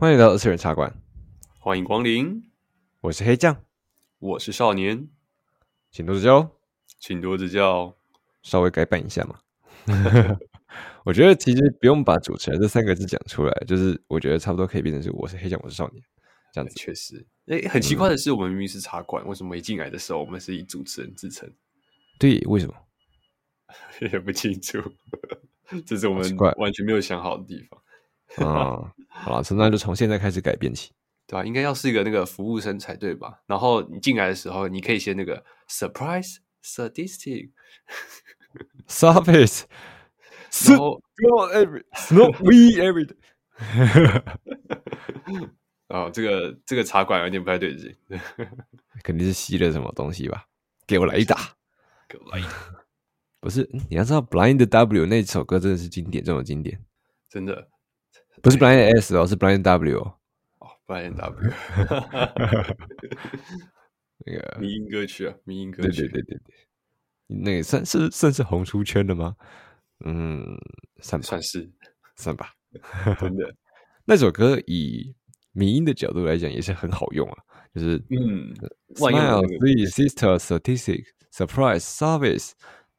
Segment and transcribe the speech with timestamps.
[0.00, 0.94] 欢迎来到二次元茶馆，
[1.58, 2.40] 欢迎光临。
[3.00, 3.64] 我是黑酱，
[4.20, 5.08] 我是少年，
[5.90, 6.52] 请多指教，
[7.00, 7.96] 请多指教。
[8.44, 9.40] 稍微改版一下嘛。
[11.04, 16.00] 我觉得其实不用把主持人这三个字讲出来，就是我觉得差不多可以变成是我是黑酱，我是少年
[16.52, 16.76] 这样子。
[16.76, 21.52] 确实，诶，很奇怪的是，我们明明是茶馆，为什么一进来的时候我们是以主持人自称？
[22.20, 22.74] 对，为什么？
[24.12, 24.78] 也不清楚，
[25.84, 27.82] 这是我们完全没有想好的地方。
[28.44, 30.92] 啊，好了，那就从现在开始改变起，
[31.26, 31.44] 对吧？
[31.44, 33.40] 应该要是一个那个服务生才对吧？
[33.46, 37.50] 然后你进来的时候，你可以先那个 surprise statistic
[38.86, 39.62] service
[40.50, 41.00] snow
[41.52, 43.16] every snow we every day。
[45.88, 47.96] 哦，这个这个茶馆有点不太对劲，
[49.02, 50.44] 肯定是吸了什么东西吧？
[50.86, 51.56] 给我来一打，
[52.08, 52.50] 给我来一打。
[53.40, 56.78] 不是，你要知道 Blind W 那首歌真的是经典中的经典，
[57.30, 57.68] 真的。
[58.42, 60.14] 不是 Blind S 哦，是 Blind W 哦。
[60.58, 61.52] 哦，Blind W，
[64.26, 66.54] 那个迷音歌曲啊，迷音歌曲，对对对对对，
[67.26, 69.36] 那个算是算是红出圈的吗？
[70.04, 70.44] 嗯，
[71.00, 71.70] 算算是
[72.16, 72.54] 算吧。
[73.20, 73.54] 真的，
[74.04, 75.14] 那首歌以
[75.52, 77.38] 迷音的角度来讲也是很好用啊，
[77.74, 78.54] 就是嗯
[78.94, 82.52] ，Smile, Three Sisters, Statistic, Surprise, Service，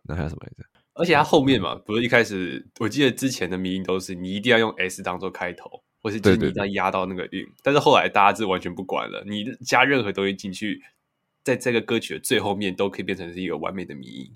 [0.04, 0.64] 那还有什么来着？
[1.00, 7.30] 而且它后面嘛，不是一开始，我记得之前的迷音都是你一定要用 S 当做开头，或是就是你一定要压到那个韵。
[7.30, 10.84] 对对对，但是后来大家是完全不管了，你加任何东西进去，
[11.42, 14.34] 在这个歌曲的最后面都可以变成是一个完美的迷音，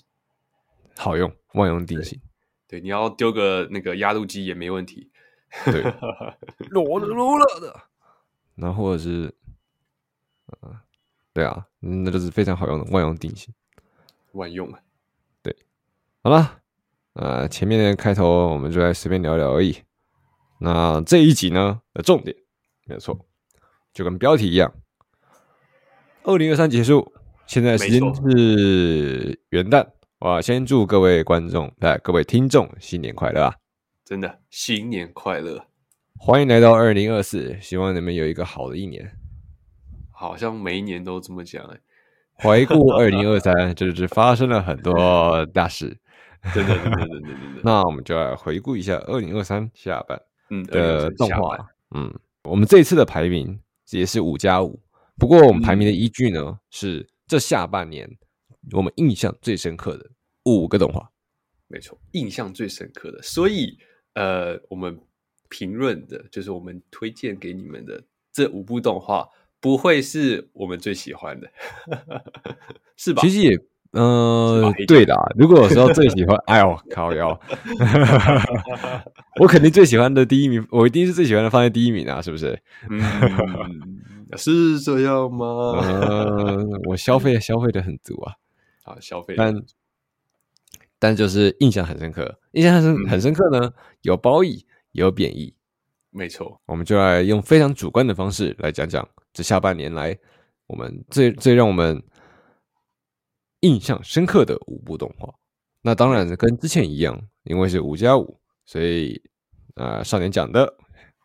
[0.96, 2.18] 好用，万用定型。
[2.66, 5.12] 对，你要丢个那个压路机也没问题。
[5.66, 5.84] 对，
[6.72, 7.78] 裸了罗了的，
[8.56, 9.36] 然后或者是，
[10.62, 10.80] 呃，
[11.34, 13.54] 对啊，那就是非常好用的万用定型，
[14.32, 14.80] 万用啊。
[16.26, 16.62] 好了，
[17.16, 19.76] 呃，前面的开头我们就来随便聊聊而已。
[20.62, 22.34] 那这一集呢的重点，
[22.86, 23.26] 没有错，
[23.94, 24.74] 就跟标题一样，
[26.24, 27.12] 二零二三结束，
[27.46, 29.86] 现在时间是元旦。
[30.20, 33.56] 我先祝各位观众、哎，各位听众新年快乐啊！
[34.06, 35.66] 真的，新年快乐！
[36.18, 39.12] 欢迎来到二零二四，希望你们有一个好的一年。
[40.10, 41.78] 好像每一年都这么讲哎。
[42.36, 45.98] 回顾 二零二三，就是发生了很多大事。
[46.54, 51.58] 对对对对对对， 那我们就来回顾一下二零二三下半嗯的动画。
[51.96, 53.58] 嗯，我们这一次的排名
[53.92, 54.80] 也是五加五，
[55.18, 58.10] 不过我们排名的依据呢、嗯、是这下半年
[58.72, 60.10] 我们印象最深刻的
[60.44, 61.10] 五个动画。
[61.68, 63.78] 没错，印象最深刻的，所以
[64.16, 65.00] 呃，我们
[65.50, 71.50] 评论的就是我们推荐给你们的这五部动画，不会是我们最喜欢的，
[72.98, 73.22] 是吧？
[73.22, 73.58] 其实也。
[73.94, 75.16] 嗯、呃，对的。
[75.38, 77.40] 如果有时候最喜欢， 哎呦，靠腰，
[79.40, 82.60] 我肯定最喜欢的第一名，我一定是最喜欢的放在第一名啊，是不是？
[82.90, 83.00] 嗯，
[84.36, 85.80] 是这样吗？
[85.84, 88.34] 嗯，我消费消费的很足啊，
[88.84, 89.64] 啊，消费，但
[90.98, 93.72] 但就是印象很深刻，印象很深很深刻呢，
[94.02, 95.54] 有褒义，有贬义，
[96.10, 100.18] 没错，我们就来用非常主观的方式来讲讲这下半年来
[100.66, 102.02] 我们最最让我们。
[103.64, 105.34] 印象深刻的五部动画，
[105.82, 109.22] 那当然跟之前一样，因为是五加五，所以
[109.76, 110.72] 啊、呃，少年讲的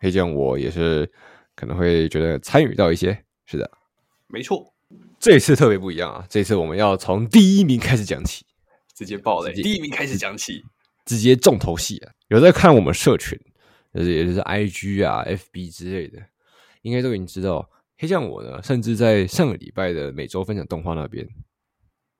[0.01, 1.11] 黑酱我也是
[1.57, 3.25] 可能会觉得参与到一些。
[3.45, 3.69] 是的，
[4.29, 4.73] 没错，
[5.19, 6.25] 这次特别不一样啊！
[6.29, 8.45] 这次我们要从第一名开始讲起，
[8.95, 10.63] 直接爆雷，第一名开始讲起，
[11.05, 12.13] 直接重头戏啊！
[12.29, 13.37] 有在看我们社群，
[13.95, 16.19] 就是也就是 IG 啊、FB 之类的，
[16.83, 21.27] 应该都已经知道黑酱我呢，甚至在上个礼拜的每周分享动画那边。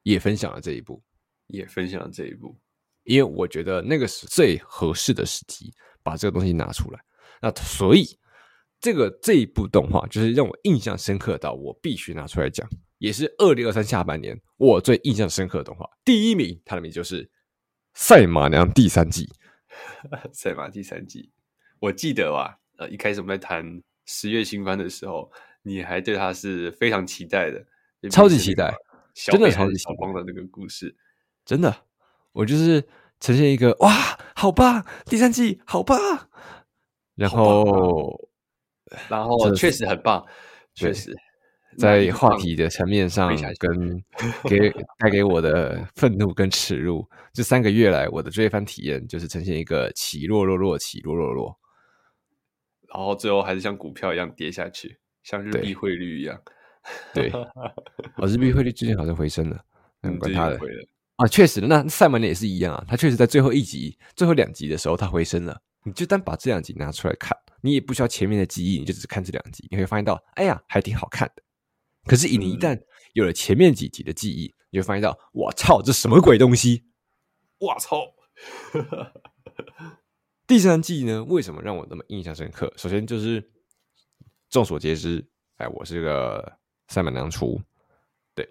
[0.09, 1.03] 也分享了这一部，
[1.49, 2.59] 也分享了这一部，
[3.05, 5.71] 因为我觉得那个是最合适的时机
[6.03, 6.99] 把这个东西拿出来。
[7.43, 8.19] 那所以
[8.81, 17.23] 这个这一部动画就是让我印象深刻到我必须拿出来讲，也是二零二三下半年我最印象深刻的动画第一名，它的名就是
[17.93, 19.29] 《赛马娘》第三季。
[20.33, 21.31] 赛马第三季，
[21.81, 25.31] 我记得啊，呃，一开始我们在谈十月新番的时候，
[25.63, 27.63] 你还对它是非常期待的，
[28.11, 28.75] 超级期待。
[29.27, 30.95] 真的超级小光的那个故事，
[31.45, 31.85] 真的，
[32.33, 32.87] 我就是
[33.21, 33.91] 呈现一个哇，
[34.35, 35.99] 好棒，第三季好棒，
[37.15, 38.29] 然后，
[39.09, 40.25] 然后确实很棒，
[40.75, 41.15] 确实
[41.77, 44.05] 在话题的层面上跟。
[44.45, 51.57] 给带给我的愤怒跟耻辱，这三个月来我的追番体验就是呈现一个起落落落起落落落，
[52.89, 56.43] 然后最后还是像股票一样跌下去，像日币汇率一样。
[57.15, 59.61] 对，哦，日币汇率最近好像回升了，
[60.03, 60.59] 嗯，管他的
[61.17, 65.61] 啊，确实，那赛门的也是一样啊，他确实在最后一集、最后两集的时候，他回升了。
[65.85, 71.43] 你就单把这两集拿出来看，你也不需要前面的记忆，你就只看这两集，你会发现到，哎呀，还挺好看的。
[72.05, 72.79] 可是你一旦
[73.15, 76.85] 有了前面几集的记忆，你会发现到，我操，这什么鬼东西？
[77.59, 78.15] 我操！
[80.47, 82.73] 第三季呢，为什么让我那么印象深刻？
[82.77, 83.51] 首先就是
[84.51, 85.27] 众所皆知，
[85.57, 86.58] 哎，我是个
[86.89, 87.61] 赛马娘出，
[88.35, 88.49] 对，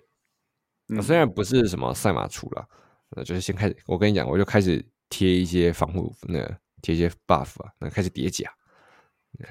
[0.87, 2.65] 那虽然不是什么赛马厨了，
[3.09, 6.39] 那就是先开始，我跟你讲，我就开始贴一些防护，那
[6.81, 8.49] 贴一些 buff 啊，那开始叠甲，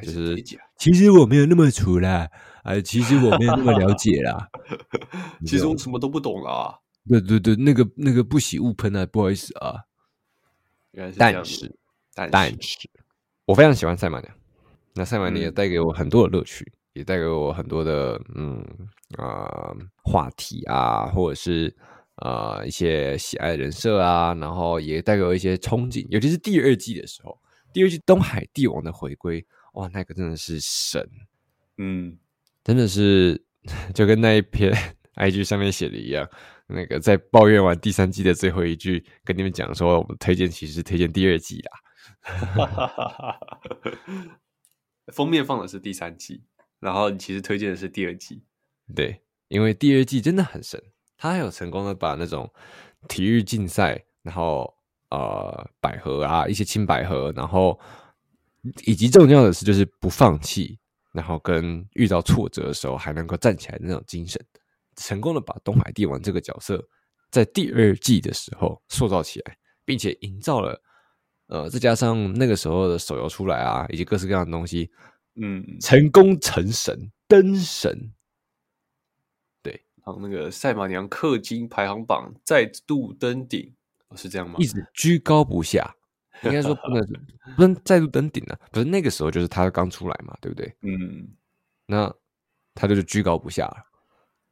[0.02, 0.34] 就是
[0.76, 2.30] 其实我没有那么厨啦，
[2.64, 4.48] 哎，其实我没有那么了解啦，
[5.46, 6.78] 其实我什么都不懂啦，
[7.08, 9.84] 对对对，那个那个不喜勿喷啊，不好意思啊，
[10.92, 11.78] 原来是但是。
[12.30, 12.78] 但是，
[13.44, 14.34] 我非常喜欢赛马娘。
[14.94, 18.56] 那赛马娘也带给我很多的乐趣，嗯、也带给我很多的嗯
[19.18, 21.72] 啊、呃、话题啊，或者是
[22.14, 26.06] 啊、呃、一些喜爱的人设啊，然后也带给我一些憧憬。
[26.08, 27.38] 尤其是第二季的时候，
[27.74, 31.06] 第二季东海帝王的回归，哇，那个真的是神，
[31.76, 32.16] 嗯，
[32.64, 33.44] 真的是
[33.92, 34.72] 就跟那一篇
[35.16, 36.26] IG 上面写的一样。
[36.66, 41.70] 那个在抱怨完第三季的最后一句，跟你们讲说，我们推荐其实是推荐第二季啦。
[42.56, 43.08] 哈哈哈！
[43.08, 43.38] 哈
[45.12, 46.42] 封面放的是第三季，
[46.86, 48.44] 然后你其实推荐的是第二季。
[48.94, 50.80] 对，因为第二季真的很神，
[51.18, 52.48] 他还有成功的把那种
[53.08, 54.72] 体育竞赛，然后
[55.10, 57.76] 呃百合啊，一些青百合，然后
[58.84, 60.78] 以及重要的是就是不放弃，
[61.12, 64.40] 然后跟遇到挫折的时候还能够站起来的那种精神，
[64.94, 66.80] 成功的把东海帝王这个角色
[67.32, 70.80] 在第二季的时候塑造起来，并且营造了。
[71.48, 74.90] 呃，再加上那个时候的手游出来啊，以及各式各样的东西，
[75.36, 78.12] 嗯，成功成神登神，
[79.62, 83.74] 对，然后那个赛马娘氪金排行榜再度登顶，
[84.16, 84.56] 是这样吗？
[84.58, 85.94] 一直居高不下，
[86.44, 87.06] 应该说不能
[87.56, 90.74] 不能再度登顶了，不是那个时候就是他刚出来嘛，对不对？
[90.82, 91.28] 嗯，
[91.86, 92.12] 那
[92.74, 93.76] 他就是居高不下了，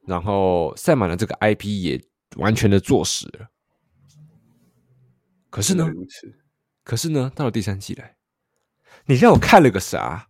[0.05, 1.99] 然后赛马娘这个 IP 也
[2.37, 3.49] 完全的坐实了，
[5.49, 5.87] 可是呢？
[6.83, 8.17] 可是呢，到了第三季来，
[9.07, 10.29] 你让我看了个啥？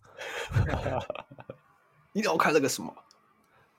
[2.14, 2.94] 你让我看了个什么？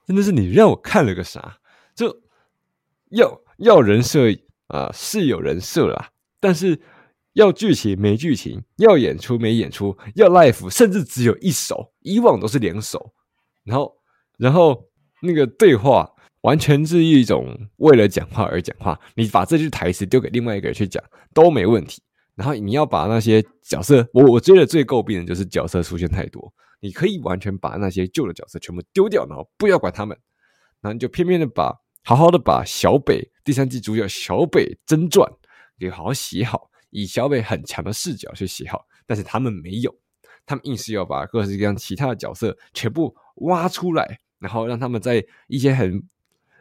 [0.06, 1.58] 真的是你让我看了个啥？
[1.94, 2.22] 就
[3.10, 4.26] 要要人设
[4.68, 6.10] 啊、是有人设啦，
[6.40, 6.80] 但是
[7.34, 13.14] 要剧情没剧情，要演出没演出，要 live 甚至只有一首，以往都是两首，
[13.62, 13.96] 然后
[14.36, 14.88] 然后
[15.22, 21.02] 那个对话完全是一种为了讲话而讲话，你把这句台词丢给另外一个人去讲
[21.32, 22.02] 都没问题。
[22.36, 26.52] 然后你要把那些角色，我我追的最诟病的就是角色出现太多。
[26.80, 30.16] 你可以完全把那些旧的角色全部丢掉，然后不要管他们，
[30.82, 31.74] 然后你就偏偏的把
[32.04, 35.26] 好好的把小北第三季主角小北真传
[35.78, 38.86] 给好好写好，以小北很强的视角去写好。
[39.06, 39.92] 但是他们没有，
[40.44, 46.02] 他们硬是要把各式各样其他的角色全部挖出来，然后让他们在一些很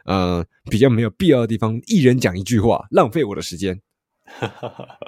[0.06, 3.78] 呃比较没有必要的地方，一人讲一句话，浪费我的时间。
[4.26, 4.98] 哈哈哈！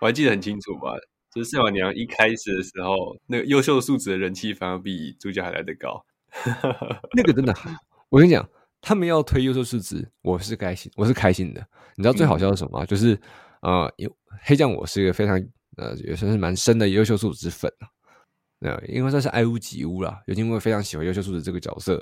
[0.00, 0.94] 我还记得很清楚吧？
[1.34, 6.04] 就是四马娘一开始的时候，那个优秀素质的人气反而比主角还来得高。
[7.16, 7.52] 那个真的，
[8.08, 8.48] 我跟你讲，
[8.80, 11.66] 他们要推优秀素质，我是开心，我是开心的。
[11.96, 12.84] 你知道最好笑的是什么吗？
[12.84, 13.18] 嗯、就是
[13.62, 13.92] 呃，
[14.42, 15.36] 黑酱我是一个非常
[15.76, 17.72] 呃也算是蛮深的优秀素质粉
[18.88, 21.96] 因为算是爱屋及乌啦，有因为非常喜欢优秀素质这个角色，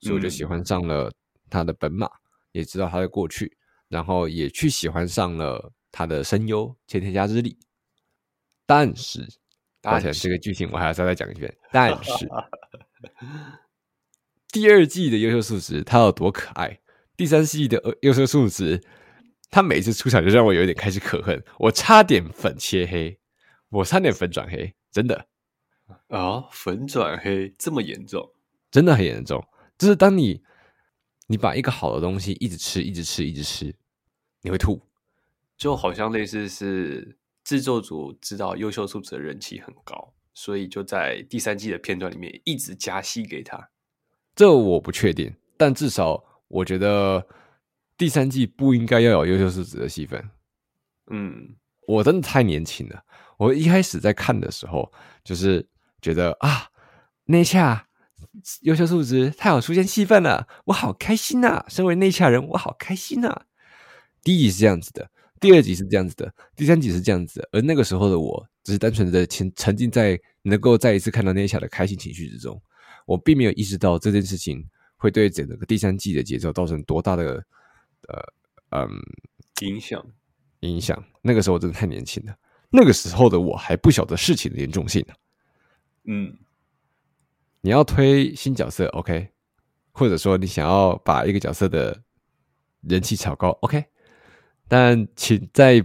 [0.00, 1.12] 所以我就喜欢上了
[1.50, 2.08] 他的本马，
[2.52, 3.56] 也知道他的过去，
[3.88, 5.72] 然后也去喜欢上了。
[5.90, 7.58] 他的声优千田家之力，
[8.66, 9.26] 但是，
[9.80, 11.56] 抱歉，这个剧情我还要再再讲一遍。
[11.72, 12.28] 但是，
[14.50, 16.80] 第二季的优秀素质他有多可爱？
[17.16, 18.82] 第三季的优秀素质，
[19.50, 23.18] 他每次出场就让我有点开始可恨，我差点粉切黑，
[23.70, 25.26] 我差点粉转黑，真的
[26.08, 28.32] 啊，粉转黑这么严重，
[28.70, 29.44] 真的很严重。
[29.76, 30.42] 就是当你
[31.26, 33.74] 你把一个好的东西一直吃，一直吃，一直吃，
[34.42, 34.80] 你会吐。
[35.58, 43.68] 就好像类似是制作组知道优秀素质的人气很高，所以就在第三季的片段里面一直加戏给他。
[44.36, 47.26] 这我不确定，但至少我觉得
[47.96, 50.30] 第三季不应该要有优秀素质的戏份。
[51.10, 51.56] 嗯，
[51.88, 53.02] 我真的太年轻了。
[53.36, 54.92] 我一开始在看的时候，
[55.24, 55.68] 就是
[56.00, 56.68] 觉得啊，
[57.24, 57.88] 内洽
[58.60, 61.64] 优秀素质太好出现戏份了，我好开心呐！
[61.68, 63.46] 身为内洽人，我好开心呐。
[64.22, 65.10] 第一集是这样子的。
[65.40, 72.60] 第二集是这样子的，第三集是这样子的，而那个时候的我，只是单纯的沉沉浸在能够再一次看到那一下的开心情绪之中，
[73.06, 74.64] 我并没有意识到这件事情
[74.96, 77.44] 会对整个第三季的节奏造成多大的
[78.08, 78.32] 呃
[78.70, 78.88] 嗯
[79.60, 80.04] 影响
[80.60, 81.02] 影响。
[81.22, 82.34] 那个时候我真的太年轻了，
[82.70, 85.14] 那个时候的我还不晓得事情的严重性呢。
[86.04, 86.36] 嗯，
[87.60, 89.28] 你要推新角色，OK，
[89.92, 92.02] 或者说你想要把一个角色的
[92.82, 93.84] 人气炒高，OK，
[94.68, 95.84] 但请在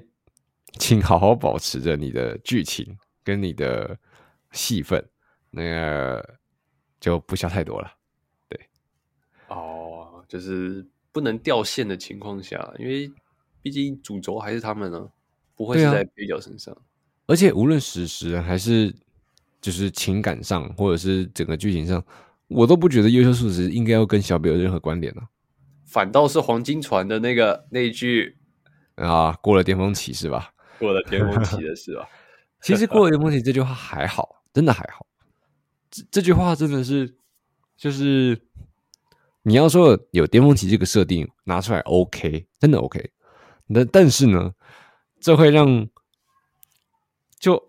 [0.78, 3.98] 请好好保持着你的剧情跟你的
[4.52, 5.04] 戏份，
[5.52, 6.38] 那个
[7.00, 7.92] 就不需要太多了。
[8.50, 8.60] 对，
[9.48, 13.12] 哦，就是不能掉线的情况下，因为
[13.62, 15.10] 毕竟主轴还是他们呢，
[15.56, 16.76] 不会是在配角身上。
[17.26, 18.94] 而且无论史实还是
[19.62, 22.04] 就是情感上，或者是整个剧情上，
[22.48, 25.30] 我都不觉得优秀素质应该要跟小北有任何关联呢、啊。
[25.86, 28.36] 反倒是黄金船的那个那一句
[28.96, 30.52] 啊，过了巅峰期是吧？
[30.80, 32.08] 过了巅峰期的是吧？
[32.62, 35.06] 其实过了巅峰期这句话还好，真的还好。
[35.90, 37.16] 这这句话真的是，
[37.78, 38.40] 就是
[39.44, 43.12] 你要说有巅峰期这个设定拿出来，OK，真的 OK。
[43.68, 44.54] 那但是呢，
[45.20, 45.88] 这会让。
[47.40, 47.62] 就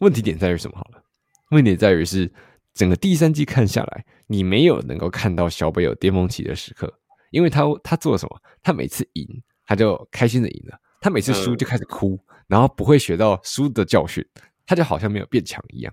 [0.00, 0.76] 问题点在于什么？
[0.76, 1.04] 好了，
[1.52, 2.32] 问题点在于是
[2.72, 6.92] 整个第三季看下来，你没有能够看到小北有巅峰期的时刻，
[7.34, 8.40] 因为他他做了什么？
[8.62, 14.24] 他每次赢他就开心的赢了，他每次输就开始哭，嗯、然后不会学到输的教训，
[14.64, 15.92] 他就好像没有变强一样。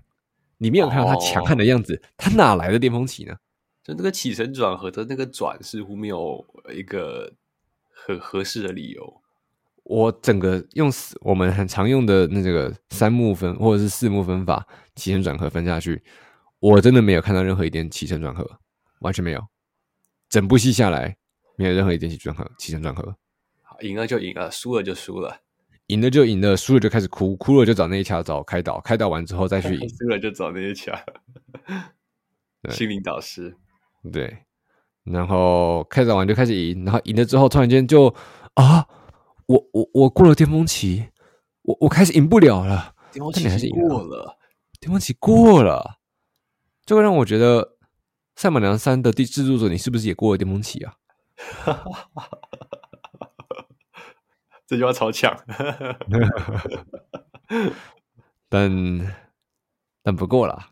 [0.58, 3.34] 你没有看到他强悍的样子，哦、他哪来的巅峰期呢？
[3.82, 7.34] 就那个起承转合的那个转，似乎没有一个
[7.92, 9.20] 很合适的理由。
[9.82, 10.88] 我整个用
[11.22, 16.00] 我们很常用的那个三幕分或者是四幕分法起承转合分下去，
[16.60, 18.48] 我真的没有看到任何一点起承转合，
[19.00, 19.44] 完全没有。
[20.28, 21.16] 整部戏下来，
[21.56, 23.16] 没有任何一点起承转合，起承转合。
[23.80, 25.40] 赢了就赢了，输了就输了，
[25.88, 31.04] 赢了就赢了，输了就开始哭，哭了就找那一卡找开导，开导完之后再去赢， 输了就找那一卡。
[32.70, 33.56] 心灵导师，
[34.12, 34.44] 对，
[35.04, 38.14] 然后开导完就开始赢，然后赢了之后突然间就
[38.54, 38.86] 啊。
[39.46, 41.08] 我我我过了巅峰期，
[41.62, 42.94] 我我开始赢不了了。
[43.10, 44.38] 巅峰期还是过了，
[44.80, 45.98] 巅峰期过了，
[46.86, 47.62] 这会让我觉得
[48.36, 50.94] 《赛马娘三》的第制作者，你是不是也过了巅峰期啊？
[54.66, 55.36] 这句话超强，
[58.48, 58.70] 但
[60.02, 60.70] 但不过啦，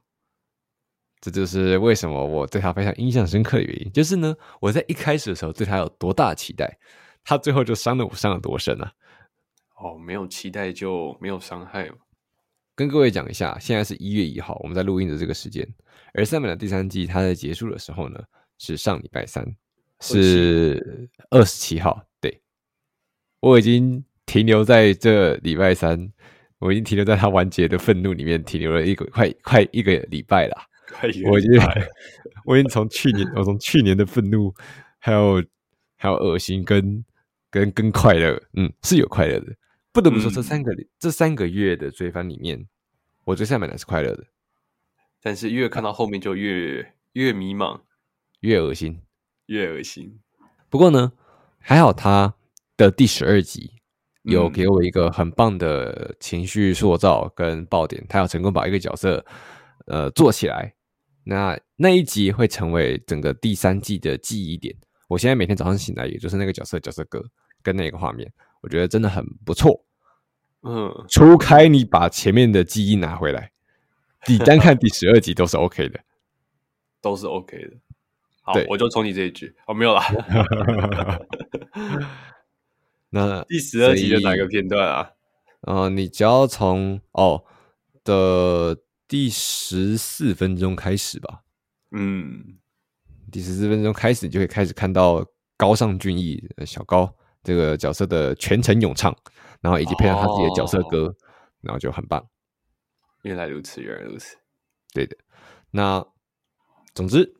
[1.21, 3.93] 这就是为什么我对他非常印象深刻的原因。
[3.93, 6.79] 就是呢，我在一开始的时候对他有多大期待。
[7.23, 8.91] 他最后就伤了我，伤了多深啊？
[9.77, 11.91] 哦，没有期待就没有伤害。
[12.75, 15.69] 跟各位讲一下，现在是一月一号，我们在录音的这个时间。
[16.15, 18.19] 而《赛马娘》第三季它在结束的时候呢，
[18.57, 19.45] 是上礼拜三，
[20.01, 22.07] 是二十七号。
[22.21, 22.43] 对，
[23.41, 26.13] 我已经停留在这礼拜三，
[26.59, 30.57] 我已经停留在他完结的愤怒里面，停留了一个快快一个礼拜了。
[30.93, 31.89] 快一个礼拜， 我已经
[32.45, 34.55] 我已经从去年，我从去年的愤怒，
[34.99, 35.45] 还有
[35.97, 37.05] 还有恶心跟。
[37.53, 39.47] 跟跟快乐，嗯，是有快乐的。
[39.91, 42.65] 不得不说，这三个、嗯、这三个月的追番里面，
[43.25, 44.25] 我最下面的是快乐的。
[45.21, 47.81] 但是越看到后面就越越迷茫，
[48.39, 49.01] 越恶心，
[49.51, 50.19] 越恶心。
[50.69, 51.13] 不过呢，
[51.59, 52.35] 还好他
[52.77, 53.73] 的第十二集
[54.23, 59.25] 有给我一个很棒的情绪塑造跟爆点，他要成功把一个角色
[59.87, 60.75] 呃做起来。
[61.25, 64.75] 那那一集会成为整个第三季的记忆点。
[65.09, 67.23] 我现在每天早上醒来，也就是那个角色角色歌。
[67.63, 69.85] 跟那个画面，我觉得真的很不错。
[70.63, 73.53] 嗯，除开你把前面的记忆拿回来，
[74.27, 76.01] 你单看第十二集都是 OK 的，
[77.03, 77.77] 都是 OK 的。
[78.51, 80.03] 好，对我就从你这一句哦，没有啦。
[83.11, 85.11] 那 第十二集的哪个片段啊？
[85.63, 87.45] 呃，你只要从哦
[88.03, 88.77] 的
[89.07, 91.43] 第十四分钟开始吧。
[91.93, 92.59] 嗯，
[93.31, 95.25] 第十四分钟开始，你就可以开始看到
[95.57, 97.15] 高尚俊逸小高。
[97.43, 99.17] 这个角色的全程咏唱，
[99.63, 101.17] 然后以及配上他自己的角色歌，哦、
[101.63, 102.23] 然后就很棒。
[103.23, 104.37] 原来如此，原来如此。
[104.93, 105.17] 对的。
[105.71, 106.07] 那
[106.95, 107.35] 总之，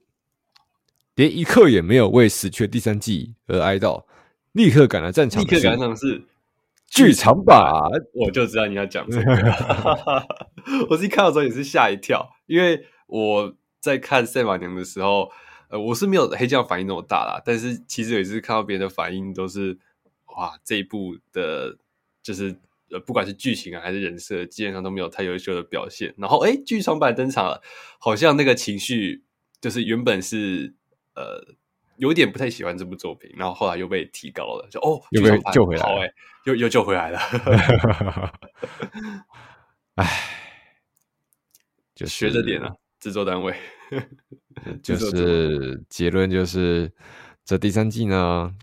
[1.15, 4.05] 连一刻也没有为死去的第三季而哀悼，
[4.53, 5.43] 立刻赶来战场。
[5.43, 6.23] 立刻赶上是
[6.87, 7.73] 剧场版，
[8.15, 10.27] 我就知道你要讲这个。
[10.91, 15.31] 我自己看到时候也是吓一跳，因为我在看《赛马娘》的时候，
[15.69, 19.79] 呃，我是没有黑酱反应那么大啦，但是其实也是看到别人的反应都是。
[20.37, 21.77] 哇，这一部的，
[22.23, 22.57] 就是
[22.93, 26.15] 呃，不管是剧情啊还是人设，基本上都没有太优秀的表现。
[26.17, 27.61] 然后，哎，剧场版登场了，
[27.99, 29.25] 好像那个情绪
[29.61, 30.73] 就是原本是
[31.15, 31.43] 呃
[31.97, 36.11] 有点不太喜欢这部作品，然后后来又被提高了，就哦，又被救回来，好哎，
[36.47, 37.19] 又又救回来了。
[39.97, 40.07] 哎，
[41.95, 43.55] 就学着点啊，制作单位。
[44.83, 46.93] 就是结论就是，
[47.45, 48.55] 这第三季呢。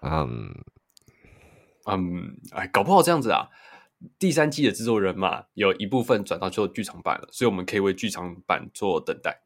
[0.00, 0.54] 嗯，
[1.86, 3.48] 嗯，哎，搞不好这样子啊，
[4.18, 9.42] 第三季的制作人嘛，有一部分转到做剧场版了，所以我们可以为剧场版做等待。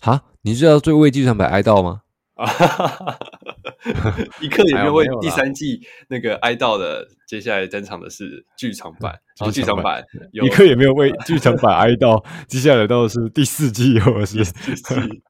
[0.00, 2.02] 哈，你知道最为剧场版哀悼吗？
[2.34, 2.48] 啊！
[4.40, 10.02] 一刻也没有为第三季那个哀悼的，接下来登场的是剧场版，然后剧场版
[10.32, 15.22] 一刻也没有为 剧场版哀悼，接下来到的是第四季或者是第四季，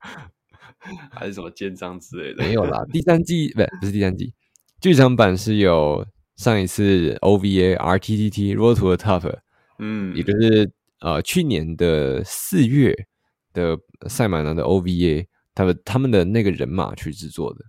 [1.11, 2.45] 还是什么奸章之类的？
[2.45, 4.33] 没有啦，第三季不不是第三季，
[4.81, 9.39] 剧场版是有上一次 OVA RTTT Road to the Top，
[9.79, 13.07] 嗯，也就是呃去年的四月
[13.53, 13.79] 的
[14.09, 15.27] 赛马男的 OVA。
[15.53, 17.65] 他们他们的那个人马去制作的，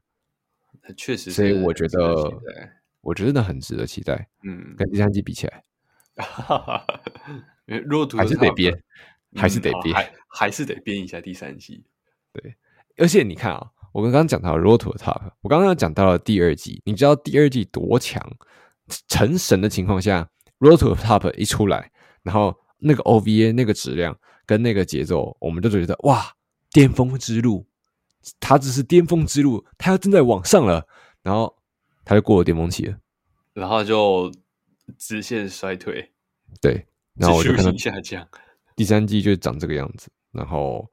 [0.96, 2.32] 确实，所以我觉得，
[3.02, 4.30] 我觉得很值得期待。
[4.44, 5.64] 嗯，跟第三季比起来，
[7.86, 8.82] 骆驼还是得编，
[9.36, 11.84] 还是得编，还还是得编一下第三季。
[12.32, 12.56] 对，
[12.98, 18.38] 而且你看啊，我刚刚讲到 Road to the Top，我刚刚讲到了第二季，你知道第二季多强？
[19.10, 26.26] 成神的情况下，Road to the Top 一出来，然后那个 OVA 那个质量跟那个节奏，我们就觉得哇，
[26.72, 27.66] 巅峰之路。
[28.40, 30.86] 他只是巅峰之路，他要正在往上了，
[31.24, 31.58] 然后
[32.06, 32.96] 他就过了巅峰期了，
[33.52, 34.32] 然后就
[34.96, 36.12] 直线衰退，
[36.62, 36.86] 对，
[37.16, 38.24] 然后我就看到下降，
[38.76, 40.88] 第三季就长这个样子，然后，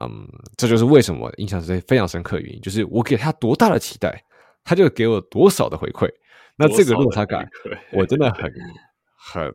[0.00, 0.26] 嗯，
[0.56, 4.24] 这就是为什么印象是非常深刻的原因，就是我给他多大的期待，
[4.64, 6.08] 他就给我多少的回馈，
[6.56, 7.46] 那这个落差感，
[7.92, 8.50] 我真的很
[9.20, 9.54] 很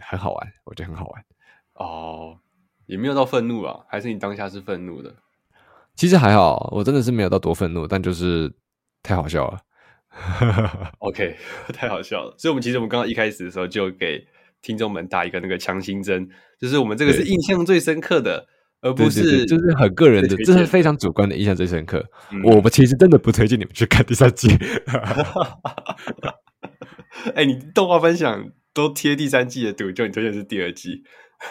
[0.00, 1.24] 很好玩，我觉得很好玩，
[1.74, 2.38] 哦，
[2.86, 5.14] 也没有到愤怒啊，还是你当下是愤怒的？
[5.96, 8.52] 其实还好，我真的是没有到多愤怒，但就是
[9.02, 9.58] 太好笑了。
[10.98, 11.36] OK，
[11.72, 12.34] 太好笑了。
[12.38, 14.26] 所以，我们其实我们刚刚一开始的时候就给
[14.62, 16.28] 听众们打一个那个强心针，
[16.58, 18.46] 就是我们这个是印象最深刻的，
[18.80, 22.04] 而不是就是很个人的，这是非常主观的印象最深刻。
[22.30, 24.48] 嗯、我们其实真的不推荐你们去看第三季。
[27.34, 31.02] 哎、欸，你动画分享都贴第三季的图，就你推荐是第二季。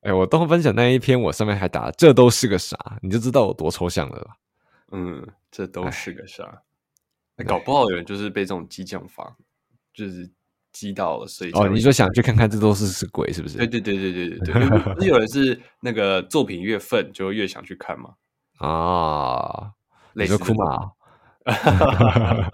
[0.00, 4.36] 哎，我动画分享那一篇，我上面还打“这都是个啥”，你就知道我多抽象了吧？
[4.92, 6.62] 嗯，这都是个啥？
[7.36, 9.36] 哎，搞不好有人就是被这种激将法，
[9.92, 10.30] 就是
[10.72, 13.58] 激到了，所以哦，你说想去看看这都是是鬼，是不是？
[13.58, 18.14] 对对对对对对对， 不是有人是那个作品越愤就越想去看嘛？
[18.58, 19.72] 啊，
[20.14, 20.92] 类似哭嘛？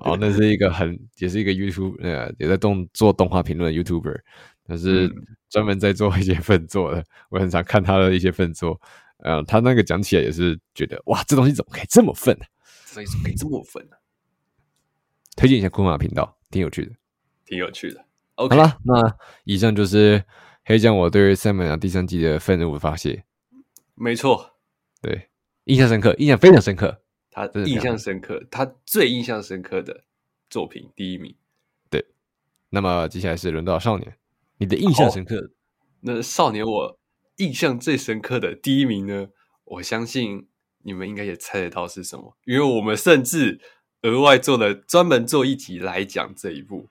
[0.00, 4.20] 哦，那是一个很也是一个 YouTube 呃，也在动做动画评论的 YouTuber，
[4.66, 5.10] 但是
[5.48, 7.04] 专门在做一些粪作的。
[7.30, 8.80] 我很常看他的一些粪作，
[9.18, 12.44] 呃，他那个讲起来也是觉得哇，这东西怎么可以这么粪呢？
[12.86, 13.96] 这东西怎么可以这么粪呢？
[15.36, 16.92] 推荐一下库马频道，挺有趣的，
[17.46, 18.04] 挺有趣的。
[18.36, 20.22] OK，好了，那以上就是
[20.64, 23.24] 黑酱我对赛马娘第三季的愤怒发泄。
[23.94, 24.56] 没错，
[25.00, 25.28] 对，
[25.64, 27.01] 印象深刻，印象非常深刻。
[27.32, 30.04] 他印象深刻，他最印象深刻的
[30.50, 31.34] 作品第一名。
[31.90, 32.04] 对，
[32.68, 34.16] 那么接下来是轮到少年，
[34.58, 35.50] 你的印象深刻的。
[36.02, 36.98] 那少年，我
[37.38, 39.28] 印象最深刻的第一名呢？
[39.64, 40.48] 我相信
[40.82, 43.60] 你们应该也猜得到是什么，因为我们甚至
[44.02, 46.90] 额外做了专门做一集来讲这一部。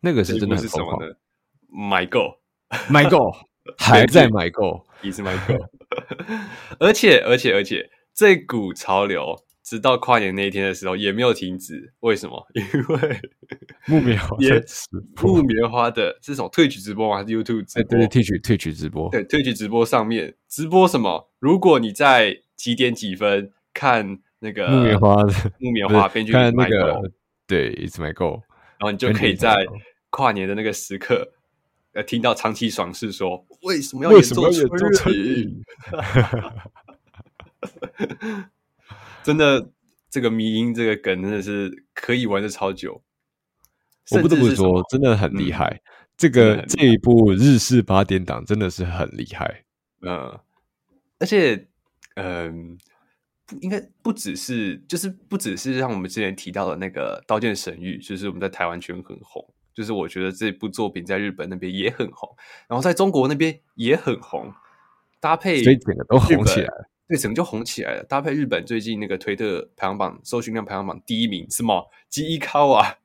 [0.00, 1.16] 那个是真的是什么呢？
[1.66, 2.40] 买够，
[2.88, 3.18] 买够，
[3.78, 5.54] 还在买够，一直买够。
[6.78, 9.44] 而且，而且，而且，这股潮流。
[9.62, 12.46] 直到跨年那一天的时候也没有停止，为什么？
[12.54, 12.62] 因
[12.96, 13.20] 为
[13.86, 14.62] 木棉花也
[15.22, 17.16] 木棉花的这种 Twitch 直播吗？
[17.18, 17.98] 还是 YouTube 直播？
[17.98, 19.08] 对，Twitch Twitch 直播。
[19.10, 21.30] 对，Twitch 直播上面直播什么？
[21.38, 27.00] 如果你在几点几分看那个木棉花的 木棉花编剧看那个
[27.46, 28.40] 对，It's My Goal，
[28.78, 29.54] 然后你就可以在
[30.10, 31.32] 跨年的那个时刻，
[31.92, 35.62] 呃，听到长期爽世说为什么要演奏春雨？
[39.22, 39.70] 真的，
[40.10, 43.02] 这个迷音这个梗真的是可以玩的超久。
[44.10, 45.68] 我不得不说，真的很厉害。
[45.68, 45.80] 嗯、
[46.16, 49.64] 这个这一部日式八点档真的是很厉害。
[50.00, 50.38] 嗯，
[51.18, 51.68] 而且，
[52.16, 52.76] 嗯，
[53.60, 59.54] 应该不只是，就是不只是像我们之前提到的那个《刀剑神域》，就是我们在台湾圈很红。
[59.74, 62.28] 就是我觉得这部作品在日本那边也很红，
[62.68, 64.52] 然后在中国那边也很红，
[65.18, 66.90] 搭配所以整个都红起来了。
[67.12, 68.02] 对，整个就红起来了。
[68.04, 71.82] 搭配日本最近那个推特排行榜搜寻量排行榜第一名是吗？
[72.08, 72.96] 吉伊卡瓦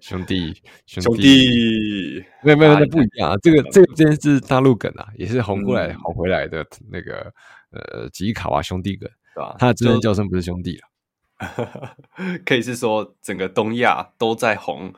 [0.00, 0.52] 兄弟
[0.84, 3.36] 兄弟，没有没有，那不一样啊。
[3.40, 7.32] 这个这个真是大陆梗啊，也是红过来、嗯、红回来的那个
[7.70, 9.54] 呃吉伊卡哇兄弟梗，对吧？
[9.56, 11.96] 他的真人叫声不是兄弟了，
[12.44, 14.92] 可以是说整个东亚都在红。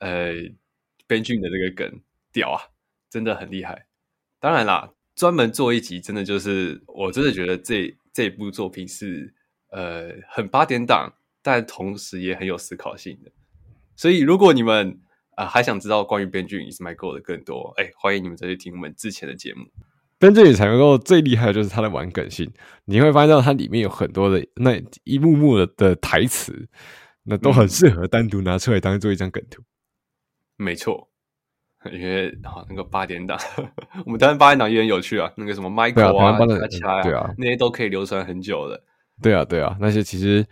[0.00, 0.34] 呃，
[1.06, 2.00] 编剧的这个梗
[2.30, 2.60] 屌啊，
[3.08, 3.86] 真的很厉害。
[4.38, 4.90] 当然啦。
[5.16, 9.34] 专门做一集，真的就是我真的觉得这这部作品是
[9.70, 13.32] 呃很八点档，但同时也很有思考性的。
[13.96, 15.00] 所以如果你们
[15.30, 19.64] 啊、呃、还想知道关于 Benji is my goal 的更多，哎，欢迎你们再去听我们之前的节目。
[20.20, 22.52] Benji is my goal 最厉害的就是它的玩梗性，
[22.84, 26.68] 你会发现到它里面有很多的那一幕幕的的台词，
[27.24, 29.62] 那都很适合单独拿出来当做一张梗图。
[30.58, 31.10] 嗯、没错。
[31.92, 33.38] 因为啊，那个八点档，
[34.04, 35.30] 我们台湾八点档也很有趣啊。
[35.36, 38.82] 那个什么 Michael 啊，他其他啊，那些都可以流传很久的。
[39.22, 40.44] 对啊，对啊，那些其实，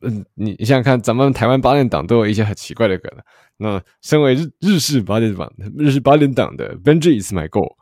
[0.00, 3.12] 嗯，你你想想看，咱们台湾八点档都有一些很奇怪的梗。
[3.58, 7.76] 那身为日日式八点档、日式八点档的 Benji is my goal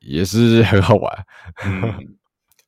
[0.00, 1.26] 也是很好玩。
[1.64, 2.16] 嗯，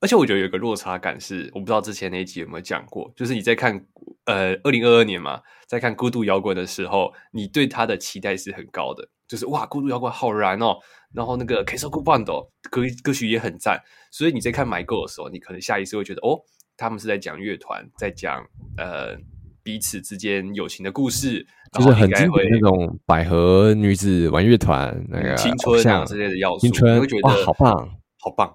[0.00, 3.84] 而且我觉得有一个落差感是，我不知道之前那一集有没有讲过，就是你在看
[4.24, 9.06] 呃二零二二年嘛，在看《孤独摇滚》的时候，你对他的期待是很高的。
[9.28, 10.76] 就是哇，孤独摇滚好燃哦，
[11.12, 12.24] 然后那个 Kessoku Band
[12.70, 16.38] 歌歌曲也很赞，所以你在看 My Go 的时候，你可能下意识会觉得哦，
[16.76, 18.44] 他们是在讲乐团，在讲
[18.76, 19.16] 呃
[19.62, 27.72] 彼此之间友情的故事，就是很经典那种百合女子玩乐团那个青春啊之类的要素，青春你会觉得好棒
[28.20, 28.54] 好棒，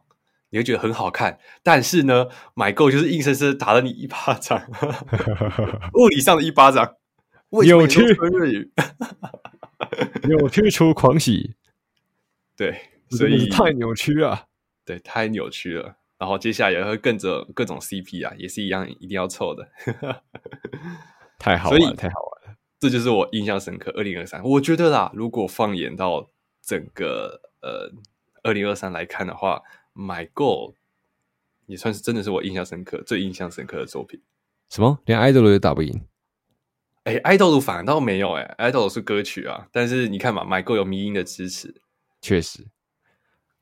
[0.52, 1.38] 你会觉得很好看。
[1.64, 4.62] 但是呢，My Go 就是硬生生打了你一巴掌，
[6.00, 6.96] 物理上的一巴掌，
[7.64, 8.72] 扭曲日语。
[10.28, 11.56] 扭曲出狂喜，
[12.56, 14.48] 对，所以太扭曲了，
[14.86, 15.98] 对，太扭曲了。
[16.18, 19.68] 然后接下来也会跟着各种 CP 啊，也是一样，一定要凑的，
[21.40, 22.58] 太好玩了，太好玩了。
[22.80, 23.92] 这就是我印象深刻。
[23.96, 26.30] 二零二三，我觉得啦，如果放眼到
[26.62, 27.92] 整个呃
[28.44, 29.62] 二零二三来看的话
[29.96, 30.76] ，My Goal
[31.66, 34.22] 也算是真的是我印象深刻、最印象深刻的作品。
[34.70, 35.00] 什么？
[35.06, 36.02] 连 idol 都打不赢？
[37.04, 41.82] 哎，爱豆的反倒没有哎，爱豆是歌曲啊，但是你看嘛，My Go 有迷音的支持，
[42.22, 42.68] 确实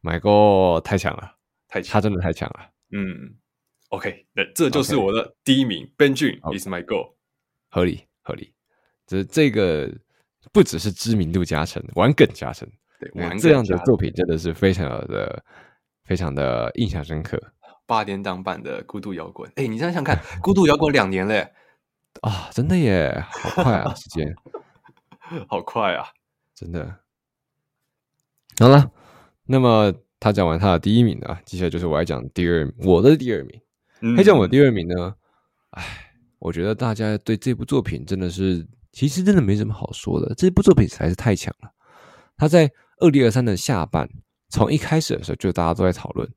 [0.02, 1.38] ，My Go 太强了，
[1.69, 2.69] 太强，他真的太强了。
[2.91, 3.38] 嗯
[3.91, 7.13] ，OK，那这就是我的第一名，Benji is my goal，
[7.69, 8.54] 合理合理，
[9.08, 9.89] 这这个
[10.52, 12.67] 不只是知名度加成，玩梗加成，
[12.99, 15.41] 对，玩这样的作品真的是非常的
[16.04, 17.41] 非常的印象深刻。
[17.86, 21.49] 八点档版的孤独摇滚，哎，你想想看，孤独摇滚两年嘞。
[22.22, 24.36] 啊，真的耶，好快啊，时间
[25.48, 26.08] 好快啊，
[26.56, 27.00] 真的。
[28.60, 28.91] 好了，
[29.45, 33.62] 那么他讲完他的第一名啊，接下来就是我要讲第二，我的第二名。
[34.02, 35.15] 嗯，他讲我第二名呢，
[35.69, 41.72] 哎，我觉得大家对这部作品真的是，其实真的没什么好说的，这部作品实在是太强了。
[42.36, 44.10] 他在二零二三的下半，
[44.50, 46.30] 从一开始的时候就大家都在讨论，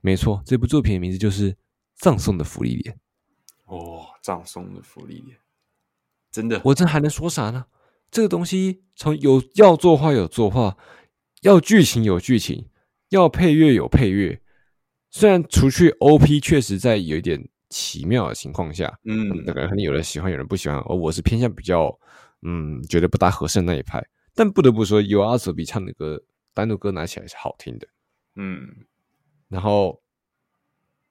[0.00, 1.52] 没错，这部作品的名字就是
[1.96, 2.94] 《葬送的芙莉莲》。
[3.70, 5.38] 哦，葬送的芙莉莲，
[6.32, 7.66] 真的，我这还能说啥呢？
[8.10, 10.76] 这个东西从有要作画有作画，
[11.42, 12.68] 要剧情有剧情，
[13.10, 14.42] 要配乐有配乐。
[15.10, 20.76] 虽然除去 OP 确实在有一点奇妙的情况下，嗯，那个肯定有人喜欢，有人不喜欢。
[20.78, 21.96] 而我是偏向比较，
[22.42, 24.04] 嗯，觉得不大合适那一派。
[24.34, 26.20] 但不得不说，YOASOBI 唱的歌，
[26.52, 27.86] 单独歌拿起来是好听的，
[28.34, 28.68] 嗯。
[29.48, 30.02] 然后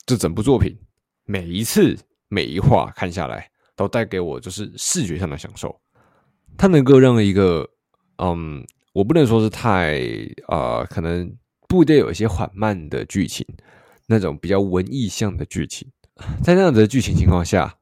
[0.05, 0.77] 这整部作品
[1.23, 1.97] 每一次。
[2.29, 5.81] 每一画看下来，都带给我就是视觉上的享受。
[6.57, 7.67] 它能够让一个，
[8.17, 9.99] 嗯，我不能说是太
[10.47, 11.35] 啊、呃，可能
[11.67, 13.45] 不一定有一些缓慢的剧情，
[14.07, 15.91] 那种比较文艺向的剧情，
[16.43, 17.77] 在那样的剧情情况下，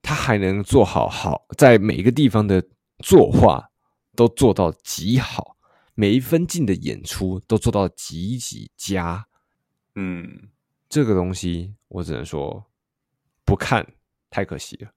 [0.00, 2.64] 它还能做好好，在每一个地方的
[2.98, 3.70] 作画
[4.16, 5.56] 都做到极好，
[5.94, 9.26] 每一分镜的演出都做到极极佳。
[9.96, 10.48] 嗯，
[10.88, 12.64] 这个东西我只能说。
[13.44, 13.86] 不看
[14.30, 14.90] 太可惜了，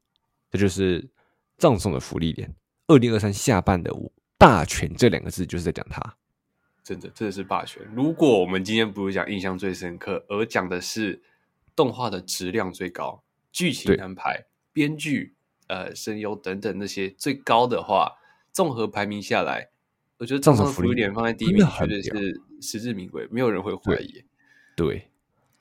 [0.52, 1.10] 这就是
[1.58, 2.56] 葬送的福利点。
[2.88, 3.92] 二零二三下半的
[4.38, 6.18] 霸权这两个字，就是在讲它。
[6.84, 7.84] 真的，这是霸权。
[7.96, 11.20] 如果我们今天不是讲印象最深刻，而讲的是
[11.76, 15.34] 动画的质量最高、剧情安排、编剧、
[15.68, 18.12] 呃声优等等那些最高的话，
[18.52, 19.68] 综合排名下来，
[20.20, 24.24] 我觉得葬送的芙莉莲放在第一名绝对是实至名归，没有人会怀疑。
[24.76, 25.10] 对，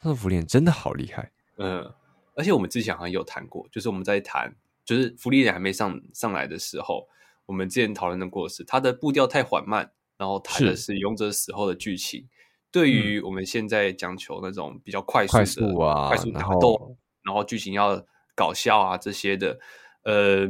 [0.03, 1.33] 葬送福利点真的好厉害。
[1.57, 1.91] 嗯。
[2.35, 7.09] 而且我们之前好像有谈过，就是我们在谈，就是芙莉莲还没上上来的时候，
[7.47, 12.29] 我们之前讨论的过是它的步调太缓慢，然后谈的是勇者死后的剧情。
[12.71, 19.61] 对于我们现在讲求那种比较快速的、快速啊、快速打斗，然后剧情要搞笑啊这些的，
[20.03, 20.49] 呃，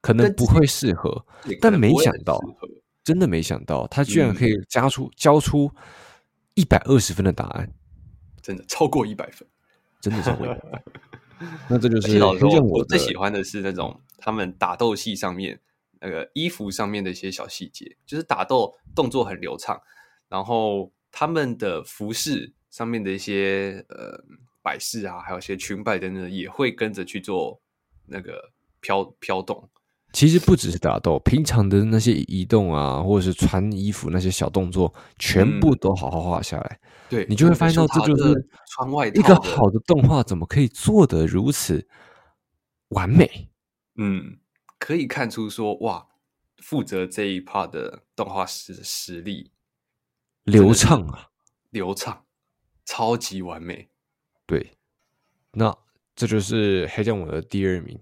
[0.00, 1.26] 可能不会适合。
[1.60, 2.40] 但没想到，
[3.02, 5.72] 真的没想到，他居然可以加出、嗯、交出
[6.54, 7.74] 一百二十分的答案，
[8.40, 9.48] 真的超过一百分。
[10.08, 10.46] 真的是会，
[11.68, 15.60] 那这就是老实说，我最喜欢的是那种他们打斗戏上面
[16.00, 19.80] 那个衣服上面的一些小细节，就是打斗动作很流畅，
[20.28, 24.22] 然后他们的服饰上面的一些呃
[24.62, 27.60] 摆饰啊，还有一些裙摆等等，也会跟着去做
[28.06, 29.68] 那个飘飘动。
[30.16, 36.80] 其实不只是打斗，平常的那些移动啊，或者是穿衣服那些小动作，全部都好好画下来。
[36.80, 41.86] 嗯、对，你就会发现到这就是穿外一个好的动画怎么可以做得如此
[42.88, 43.50] 完美？
[43.96, 44.38] 嗯，
[44.78, 46.06] 可以看出说哇，
[46.62, 49.52] 负责这一 part 的动画师的实力
[50.44, 51.28] 流畅啊，
[51.68, 52.24] 流畅，
[52.86, 53.90] 超级完美。
[54.46, 54.78] 对，
[55.52, 55.76] 那
[56.14, 58.00] 这就是黑将我的第二名，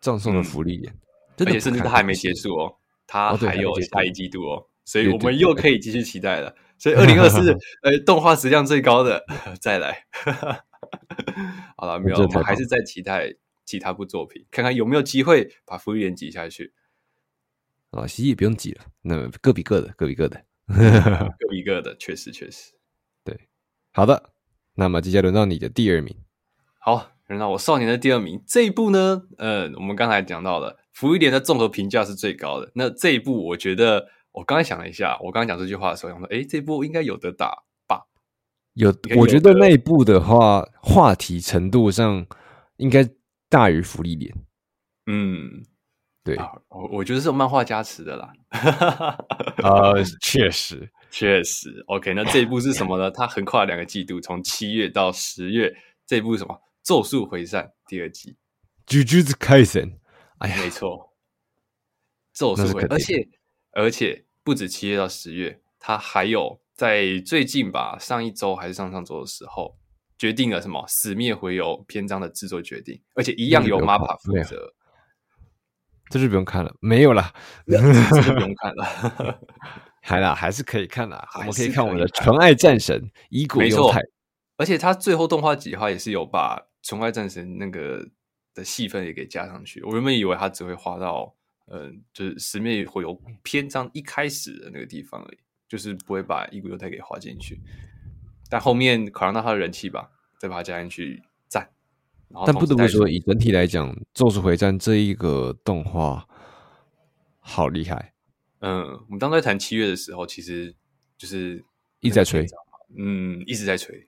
[0.00, 0.90] 葬送的芙莉莲。
[0.90, 0.98] 嗯
[1.38, 6.54] 而且甚至它还没结束哦，它还有下一季度哦，所以我们又可以继续期待了。
[6.78, 9.24] 所以二零二四， 呃，动画质量最高的
[9.60, 10.06] 再来。
[11.76, 13.32] 好了，没有，我们还是在期待
[13.64, 16.72] 其他部作品，看看有没有机会把芙莉莲挤下去。
[17.90, 22.72] 啊，其实也不用挤了，那各比各的，各比各的，各比各的，确实确实。
[23.22, 23.38] 对，
[23.92, 24.32] 好的，
[24.74, 26.16] 那么接下来轮到你的第二名。
[26.78, 28.42] 好，轮到我少年的第二名。
[28.46, 30.78] 这一部呢，呃，我们刚才讲到了。
[30.92, 32.70] 福一莲的综合评价是最高的。
[32.74, 38.02] 那这一部，我觉得我刚才想了一下，我刚刚讲这句话的时候，想说，哎，这一部应该有得打吧？
[38.74, 42.26] 有，我觉得那一部的话，话题程度上
[42.76, 43.08] 应该
[43.48, 44.34] 大于福利莲。
[45.06, 45.64] 嗯，
[46.22, 48.30] 对，啊、我我觉得是有漫画加持的啦。
[49.62, 51.82] 呃，确实， 确实。
[51.86, 53.10] OK，那这一部是什么呢？
[53.10, 55.74] 它横跨两个季度，从七月到十月。
[56.04, 56.54] 这一部是什么？
[56.82, 58.36] 《咒术回战》第二季。
[58.86, 59.98] Jujutsu Kaisen
[60.38, 61.14] 哎呀，没错，
[62.34, 63.28] 咒术回，而且
[63.72, 69.78] 而且不止七月到十月，他还有在最近吧，上一周还是上上周的时候，
[70.18, 74.74] 决定了什么《死灭回游》篇章的制作决定，而且一样由 MAPPA 负责。
[76.10, 77.32] 这就不用看了，没有了，
[77.64, 79.40] 这就不用看了，
[80.02, 84.00] 还啦，还是可以看啦，我们可以看我们的纯爱战神伊果优太，
[84.56, 88.08] 而且他最后动画计划也是有把纯爱战神那个。
[88.54, 89.82] 的戏份也给加上去。
[89.82, 91.34] 我原本以为他只会画到，
[91.68, 97.58] 嗯、呃，就是十面会有篇章一开始的那个地方而已，就是不会把伊古犹太给画进去。
[98.50, 101.70] 但后面考量到他的人气吧，再把它加进去赞。
[102.44, 106.28] 但不得不说，以整体来讲，《咒术回战》这一个动画
[107.38, 108.12] 好厉害。
[108.60, 110.74] 嗯，我们当时在谈七月的时候，其实
[111.16, 111.64] 就是
[112.00, 112.46] 一直在吹，
[112.98, 114.06] 嗯，一直在吹，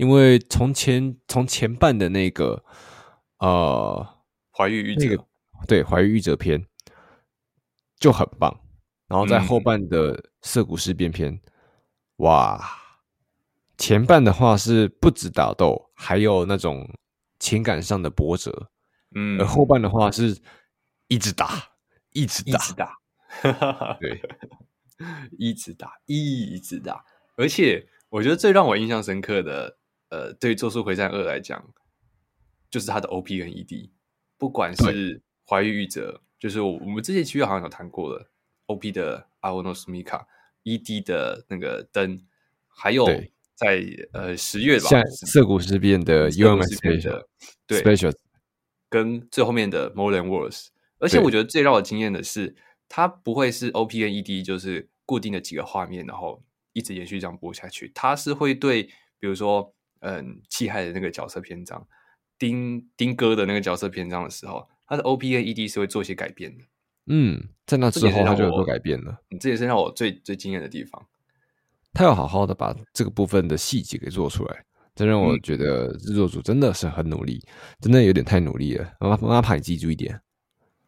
[0.00, 2.64] 因为从前从前半的那个。
[3.40, 4.06] 呃，
[4.52, 5.24] 怀玉那个、
[5.66, 6.62] 对怀玉玉者篇
[7.98, 8.54] 就很棒，
[9.08, 11.40] 然后在后半的涩谷事变篇，嗯、
[12.16, 12.62] 哇，
[13.78, 16.86] 前半的话是不止打斗，还有那种
[17.38, 18.70] 情感上的波折，
[19.14, 20.38] 嗯，而后半的话是
[21.08, 21.70] 一直打，
[22.12, 22.98] 一直打，一直打，
[23.98, 24.20] 对，
[25.38, 27.02] 一直打，一直打，
[27.36, 29.78] 而且我觉得最让我印象深刻的，
[30.10, 31.72] 呃，对于《咒术回战二》来讲。
[32.70, 33.90] 就是他的 OP 跟 ED，
[34.38, 38.30] 不管是怀玉玉者，就是我们之前其实好像有谈过了
[38.66, 40.24] OP 的阿欧诺斯米卡
[40.62, 42.24] ，ED 的那个灯，
[42.68, 43.04] 还有
[43.56, 44.88] 在呃十月吧，
[45.26, 47.24] 涩谷事变的 UMS Special，
[47.66, 48.14] 对，Special，
[48.88, 50.68] 跟最后面的 More Than Words，
[51.00, 52.54] 而且我觉得最让我惊艳的是，
[52.88, 56.40] 它不会是 OP 跟 ED 就是固定的几个画面，然后
[56.72, 58.84] 一直延续这样播下去，它是会对，
[59.18, 61.86] 比如说嗯，气害的那个角色篇章。
[62.38, 66.64] 丁丁哥的那个角色篇章的时候，他的 OP 跟 ED 是会做一些改变的。
[67.06, 69.22] 嗯，在那之后他就有做改变了。
[69.28, 71.06] 你这也是让我最最惊艳的地方。
[71.92, 77.44] 他要好好的把这个部分的细节给做出来，这让我觉得制作组真的是很努力，
[77.80, 78.92] 真的有点太努力了。
[79.00, 80.20] MAPPA 你记住一点。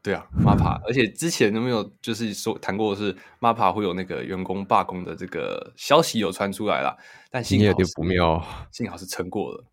[0.02, 6.96] 对啊，MAPPA，而且之前都没有就是说谈过的是 MAPPA 会有那个员工罢工的这个消息有传出来了，
[7.30, 9.64] 但幸好不妙， 幸好是撑过了，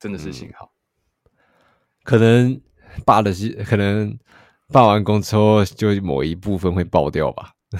[0.00, 0.66] 真的是幸好。
[0.66, 0.70] 嗯
[2.06, 2.60] 可能
[3.04, 4.16] 罢的是，可能
[4.72, 7.50] 罢完工之后，就某一部分会爆掉吧。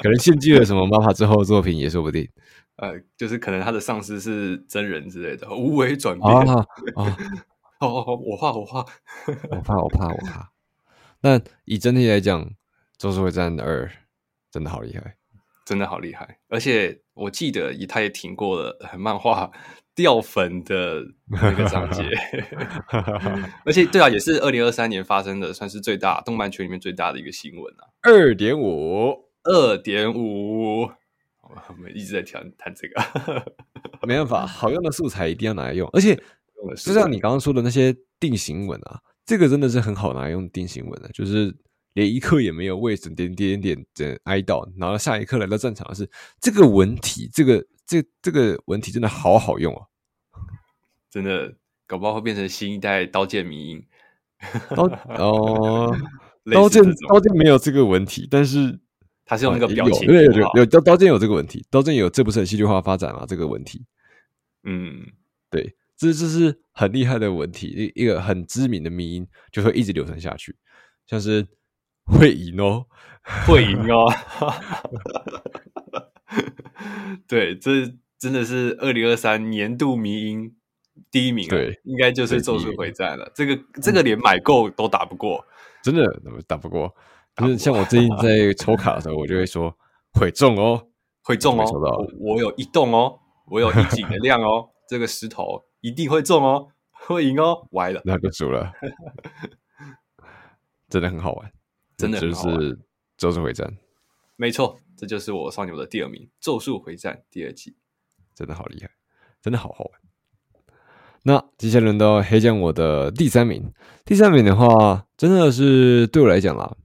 [0.00, 2.28] 可能献祭了什么 MAPPA 之后的作品也说不定。
[2.74, 7.16] 呃，就是可能他的上司是真人之类的，无为转变啊啊！
[7.80, 8.78] 哦哦哦，我怕我怕
[9.50, 10.52] 我怕我怕我怕。
[11.20, 12.44] 那以整体来讲，
[12.98, 13.86] 《咒术回战二》
[14.50, 15.16] 真的好厉害，
[15.64, 16.38] 真的好厉害。
[16.48, 19.50] 而且我记得，以他也挺过了漫画。
[19.96, 22.02] 掉粉的那个章节，
[23.64, 27.88] 而且对啊，也是二零二三年发生的，算是最大动漫圈里面最大的一个新闻啊。
[28.02, 30.82] 二点五，二点五，
[31.40, 33.54] 我们一直在谈谈这个，
[34.06, 36.22] 没办法，好用的素材一定要拿来用，而且
[36.76, 41.54] 就像你刚刚说的那些定型文啊，这个真的是很好拿来用定型文的，就是
[41.94, 46.08] 连一刻也没有为点点点点的哀悼，然后下一刻来到战场的是
[46.40, 47.64] 这个文体，这个。
[47.88, 49.86] 这这个文体真的好好用哦，
[51.08, 51.54] 真的
[51.86, 53.86] 搞不好会变成新一代刀剑迷音。
[54.70, 54.82] 刀
[55.16, 55.96] 哦，
[56.52, 58.76] 刀剑刀剑没有这个文体，但是
[59.24, 63.24] 他是用那个表情，有有有有刀刀剑有这个文体，刀剑有这不是很戏剧化发展啊？
[63.24, 63.84] 这个文体，
[64.64, 65.06] 嗯，
[65.48, 70.56] 对，这这是很厉害的文体，一一个很知名的迷音就会一直流传下去，
[71.06, 71.46] 像是
[72.04, 72.86] 会赢哦，
[73.46, 74.12] 会赢哦，
[77.26, 80.54] 对，这真的是二零二三年度迷音。
[81.10, 83.30] 第一名，对，应该就是《咒术回战》了。
[83.34, 85.44] 这个这个连买够都打不过，
[85.82, 86.02] 真的
[86.46, 86.90] 打不过。
[87.36, 89.76] 就是像我最近在抽卡的时候，我就会说
[90.14, 90.88] 会中哦，
[91.22, 91.66] 会中哦。
[92.18, 93.18] 我我有一动哦，
[93.50, 96.68] 我有一井的量哦，这个石头一定会中哦，
[97.06, 97.68] 会赢哦。
[97.70, 98.72] 歪了，那就输了。
[100.90, 101.52] 真的很好玩，
[101.96, 102.34] 真的就是
[103.16, 103.68] 《咒术回战》。
[104.34, 107.76] 没错，这就是我上牛的第二名，《咒术回战》第二季，
[108.34, 108.90] 真的好厉害，
[109.40, 110.00] 真的好好玩。
[111.22, 113.72] 那接下来轮到黑酱我的第三名。
[114.04, 116.76] 第三名的话，真的是对我来讲啦，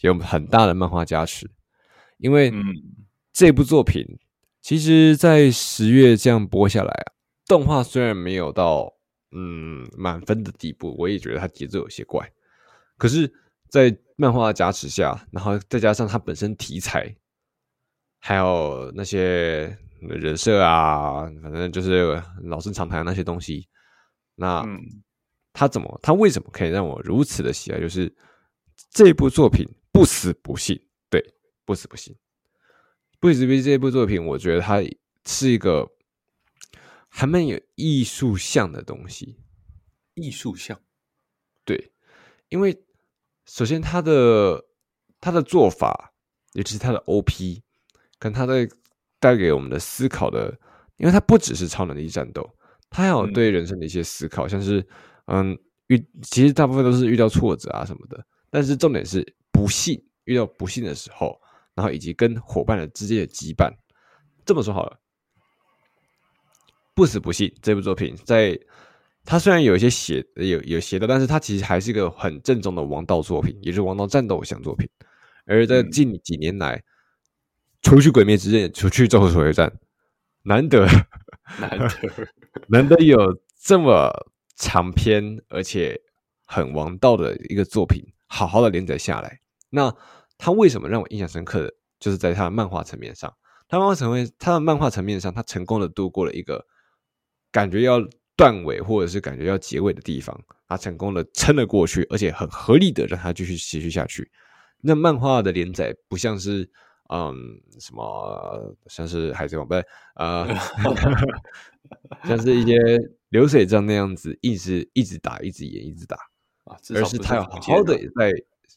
[0.00, 1.48] 有很大的漫画加持。
[2.18, 2.52] 因为
[3.32, 4.18] 这部作品，
[4.60, 7.12] 其实在十月这样播下来啊，
[7.50, 8.94] 动画虽然没有到
[9.32, 12.32] 嗯满分的地步，我也觉得它节奏有些怪。
[12.96, 13.28] 可是，
[13.68, 17.12] 在漫画的加持下，然后再加上它本身题材，
[18.20, 23.66] 还有那些人设啊，反正就是老生常谈的那些东西。
[24.36, 24.64] 那
[25.52, 25.98] 他怎么？
[26.00, 27.80] 他为什么可以让我如此的喜爱？
[27.80, 28.14] 就是
[28.92, 31.20] 这部作品不死不信，对，
[31.64, 32.14] 不死不信，
[33.18, 33.60] 不死不信。
[33.60, 34.80] 这部作品，我觉得它
[35.26, 35.90] 是一个
[37.10, 39.36] 还蛮有艺术性的东西。
[40.14, 40.76] 艺术性，
[41.64, 41.92] 对，
[42.48, 42.82] 因为
[43.46, 44.64] 首先他的
[45.20, 46.14] 他的做法，
[46.52, 47.62] 尤其是他的 OP，
[48.18, 48.68] 跟他的
[49.18, 50.58] 带给我们的思考的，
[50.96, 52.48] 因为他不只是超能力战斗。
[52.90, 54.86] 他还有对人生的一些思考，嗯、像是，
[55.26, 61.40] 嗯，遇其实大部分都是遇到挫折啊什么的，但是重点是不幸遇到不幸的时候，
[61.74, 63.72] 然后以及跟伙伴的之间的羁绊。
[64.44, 64.99] 这么说好了，
[67.00, 68.60] 不死不信这部作品在，在
[69.24, 74.86] 它虽然有一些邪有有邪的，但是它其实还是一个很正宗的王道作品，也是王道战斗向作品。
[75.46, 76.82] 而在近几年来，嗯、
[77.80, 79.72] 除去鬼灭之刃，除去咒术回战，
[80.44, 80.86] 难得。
[81.58, 81.88] 难 得
[82.68, 83.16] 难得有
[83.58, 84.12] 这么
[84.56, 85.98] 长篇而且
[86.44, 89.40] 很王道的一个作品，好好的连载下来。
[89.70, 89.90] 那
[90.36, 93.34] 他为什么让我印象深刻的，就是在他的漫画层面上，
[93.68, 96.66] 他漫画层面，他的漫画层面上，他成功的度过了一个
[97.52, 98.00] 感觉要
[98.36, 104.30] 断尾或者是感觉要结尾的地方，他成功的撑了过去，而且很合理的让他继续持续下去。
[104.80, 106.70] 那漫画的连载不像是。
[107.12, 109.84] 嗯，什么像是海贼王不是，
[110.14, 110.46] 呃，
[112.22, 112.78] 像是一些
[113.30, 116.16] 流水账那样子，一直一直打，一直演，一直打
[116.62, 118.32] 啊，而是他要好好的在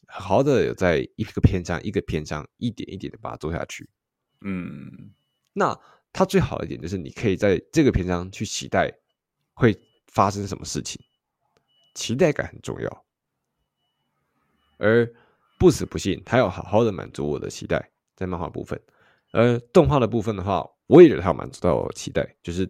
[0.08, 3.88] 好好的有在一个篇章一个篇章一点一点的把它做下去。
[4.40, 5.12] 嗯，
[5.52, 5.78] 那
[6.14, 8.90] 它最好的一点就是你可以在这个篇章去期待
[9.52, 10.98] 会发生什么事情，
[11.94, 13.04] 期待感很重要。
[14.78, 15.12] 而
[15.58, 17.90] 不死不信，他要好好的满足我的期待。
[18.16, 18.80] 在漫画部分，
[19.32, 22.36] 而动画的部分的话，我也觉得他有满足到我期待。
[22.44, 22.64] 就是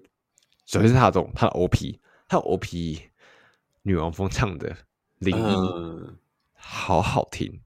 [0.64, 2.98] 首先是他的这种，它的 OP，它的 OP，
[3.82, 4.74] 女王风唱的
[5.18, 5.54] 灵异，
[6.54, 7.60] 好好听。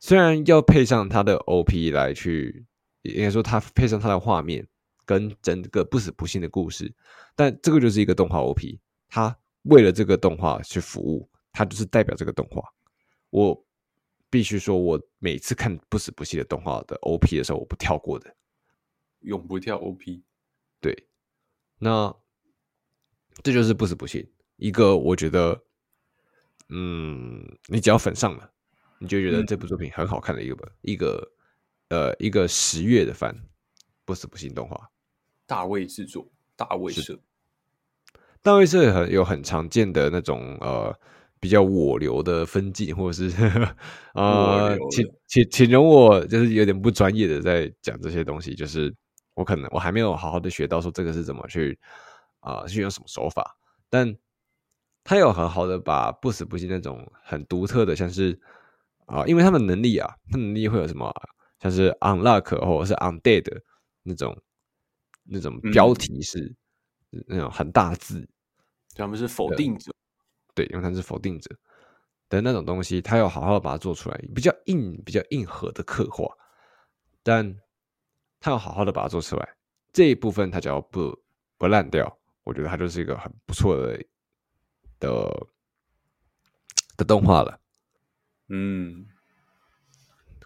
[0.00, 2.66] 虽然要配上它的 OP 来去，
[3.02, 4.66] 应该说它配上它的画面
[5.04, 6.92] 跟整个不死不信的故事，
[7.34, 12.62] 但这个就是一个动画 OP，它为了这个动画去服务，它就是代表这个动画。
[13.30, 13.66] 我。
[14.32, 18.34] 必须说，我每次看不死不信的动画的 OP 的时候，我不跳过的，
[19.20, 20.22] 永不跳 OP。
[20.80, 21.06] 对，
[21.78, 22.16] 那
[23.42, 25.62] 这就是不死不信一个，我觉得，
[26.70, 28.50] 嗯，你只要粉上了，
[28.98, 31.32] 你就觉得这部作品很好看的一个、嗯、一个
[31.90, 33.36] 呃一个十月的番，
[34.06, 34.90] 不死不信动画，
[35.46, 37.18] 大卫制作，大卫社，
[38.42, 40.96] 大卫社很有很常见的那种呃。
[41.42, 43.36] 比较我流的分镜，或者是
[44.14, 48.94] 呃，请请请容我就是有点不专业的在讲这些东西，就是
[49.34, 51.76] 我可能我还没有好好的学到说这个是怎么去
[52.38, 53.56] 啊、呃，去用什么手法，
[53.90, 54.16] 但
[55.02, 58.38] 他有很好的把不死不信那种很独特的，像是
[59.06, 61.22] 啊、呃，因为他们能力啊，他能力会有什么、啊，
[61.58, 63.62] 像是 unlock 或者是 undead
[64.04, 64.40] 那种
[65.24, 66.54] 那种标题是、
[67.10, 68.28] 嗯、那种很大字，
[68.94, 69.92] 他们是否定者。
[70.54, 71.56] 对，因为他是否定者
[72.28, 76.26] 的那种东西，他要好好的把它做出来，比较硬、比较硬核的刻画，
[77.22, 77.56] 但
[78.38, 79.56] 他要好好的把它做出来，
[79.92, 81.18] 这一部分他只要不
[81.56, 84.04] 不烂掉，我觉得他就是一个很不错的
[84.98, 85.46] 的
[86.98, 87.58] 的动画了。
[88.48, 89.06] 嗯，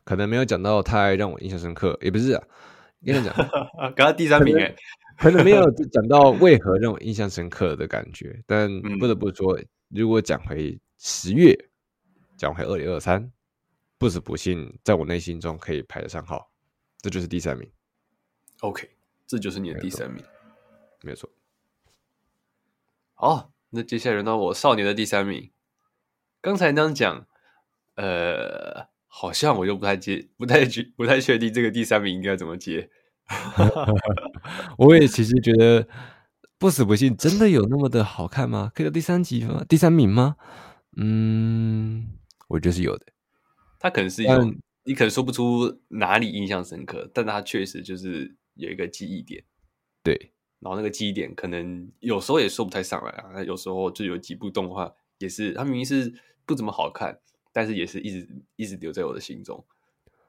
[0.05, 2.47] 可能没有讲到太让我印象深刻，也不是啊。
[3.07, 3.35] 跟你讲，
[3.95, 4.75] 刚刚第三名哎，
[5.17, 11.57] 可能没有讲到为何让我印象深刻的感觉，但不得不说，如果讲回十月，
[12.37, 13.31] 讲回二零二三，
[13.97, 16.51] 不死不信，在我内心中可以排得上号，
[16.99, 17.71] 这就是第三名。
[18.61, 18.91] OK，
[19.27, 20.23] 这就是你的第三名，
[21.03, 21.31] 没错。
[23.15, 25.51] 好，那接下来轮到我少年的第三名。
[26.41, 27.27] 刚才那样讲，
[27.95, 28.89] 呃。
[29.09, 32.91] 好像我又不太接，不太确，不太确定这个第三名应该怎么接。
[34.79, 35.87] 我也其实觉得
[36.59, 38.70] 不死不信真的有那么的好看吗？
[38.74, 39.64] 可以到第三集吗？
[39.68, 40.37] 第三名吗？
[40.97, 42.09] 嗯，
[42.49, 43.07] 我觉得是有的。
[43.79, 44.55] 他可能是有，
[44.85, 49.45] 你可能说不出哪里印象深刻，但他确实就是有一个记忆点。
[50.03, 53.31] 对，然后那个记忆点可能有时候也说不太上来啊。
[53.35, 56.14] 那有时候就有几部动画也是，它明明是
[56.45, 57.18] 不怎么好看。
[57.53, 59.64] 但是也是一直一直留在我的心中，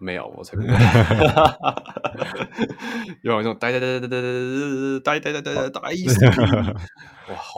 [0.00, 0.68] 没有，我才不会。
[3.22, 4.20] 有那种呆呆呆呆呆呆
[5.20, 6.24] 呆呆呆呆呆呆意思。
[6.26, 6.32] 哇，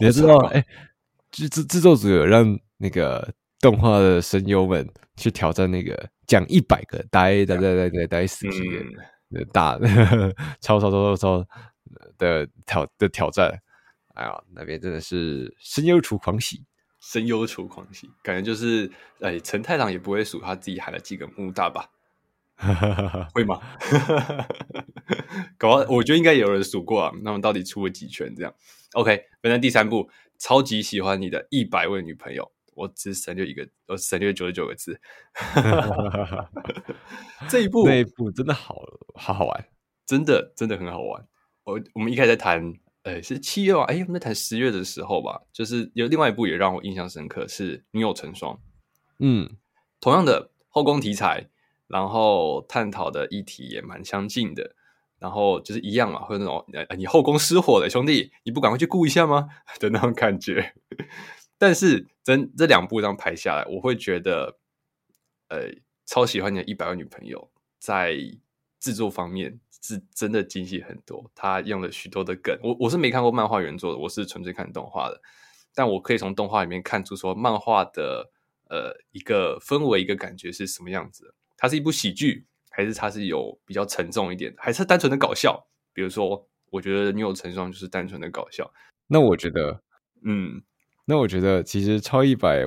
[0.00, 0.64] 你知道，哎，
[1.30, 8.62] 制制制作组有让那个动画的声优们去挑战那个讲一百个呆呆呆呆呆呆死机
[9.30, 9.78] 的大
[10.60, 11.46] 超超超超超
[12.18, 13.60] 的挑的挑战。
[14.14, 16.64] 哎呀，那边真的是声优厨狂喜。
[17.00, 21.86] 声优出狂喜，感觉就是，哎，陈太郎也不会数他自己喊了几个木大吧？
[23.34, 23.58] 会吗？
[25.56, 27.12] 搞，我觉得应该有人数过啊。
[27.22, 28.34] 那么到底出了几圈？
[28.36, 28.54] 这样
[28.92, 35.00] ？OK，反正第三部，超级喜欢你的一百位女朋友，我只省略一个，我省略九十九个字。
[37.48, 38.76] 这一部，那一部真的好
[39.14, 39.66] 好好玩，
[40.06, 41.26] 真的真的很好玩。
[41.64, 42.74] 我我们一开始在谈。
[43.02, 48.54] 呃，是七月啊，哎，我们在谈十月的时候吧，就是有另外一部也让我印象深刻，是《女友成双》。
[49.20, 49.56] 嗯，
[50.02, 51.48] 同样的后宫题材，
[51.90, 54.74] 然后探讨的议题也蛮相近的，
[55.18, 59.48] 然后就是一样嘛，会那种呃，你后宫失火了，兄弟，你不赶快去顾一下吗？
[59.78, 60.74] 的那种感觉。
[61.58, 64.58] 但是真这两部这样排下来，我会觉得，
[65.48, 65.70] 呃，
[66.06, 68.16] 超喜欢你的一百个女朋友在
[68.78, 69.60] 制作方面。
[69.82, 72.54] 是真的精细很多，他用了许多的梗。
[72.62, 75.18] 我我是没看过漫画原作的，我是纯粹看动画的。
[75.74, 78.30] 但我可以从动画里面看出，说漫画的
[78.68, 81.34] 呃一个氛围、一个感觉是什么样子。
[81.60, 85.66] 它是一部喜剧，还是它是有比较沉重一点，还是单纯的搞笑？
[85.92, 88.72] 比如说，我觉得《女友成双》就是单纯的搞笑。
[89.06, 89.82] 那我觉得，
[90.24, 90.62] 嗯，
[91.04, 92.66] 那我觉得其实超一百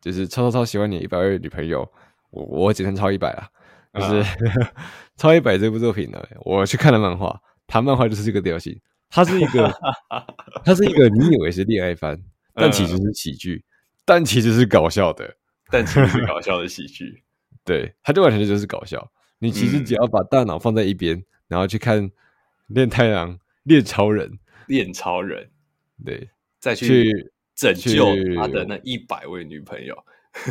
[0.00, 1.90] 就是超超超喜欢你一百位女朋友，
[2.30, 3.50] 我我简称超一百啊。
[3.94, 4.22] 就是
[5.18, 9.70] 《超一百》这部作品呢，我去看了漫画，它漫画就是这个调性，它是一个，
[10.64, 12.18] 它是一个你以为是恋爱番，
[12.54, 13.64] 但其实是喜剧，
[14.06, 15.36] 但其实是搞笑的，
[15.70, 17.22] 但其实是搞 笑的喜剧，
[17.64, 19.12] 对，他就完全就是搞笑。
[19.38, 22.08] 你其实只要把大脑放在一边，然后去看
[22.68, 23.30] 《练太郎》
[23.64, 24.28] 《练超人》
[24.66, 25.44] 《练超人》，
[26.04, 28.06] 对，再去拯救
[28.36, 29.96] 他的那一百位女朋友，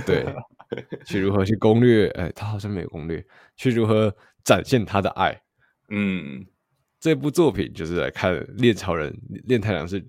[0.05, 0.26] 对。
[1.05, 2.07] 去如何去攻略？
[2.12, 3.22] 哎、欸，他好像没有攻略。
[3.57, 5.41] 去如何展现他的爱？
[5.89, 6.45] 嗯，
[6.97, 10.01] 这部作品就是来看练超人、练太郎是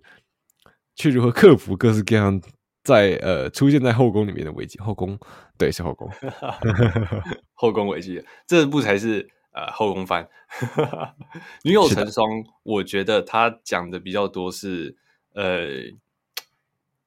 [0.94, 2.40] 去如何克服各式各样
[2.82, 4.78] 在呃出现在后宫里面的危机。
[4.78, 5.18] 后宫
[5.58, 6.10] 对，是后宫，
[7.54, 10.28] 后宫危机，这部才是呃后宫番。
[11.64, 12.28] 女友成双，
[12.62, 14.96] 我觉得他讲的比较多是
[15.34, 15.68] 呃，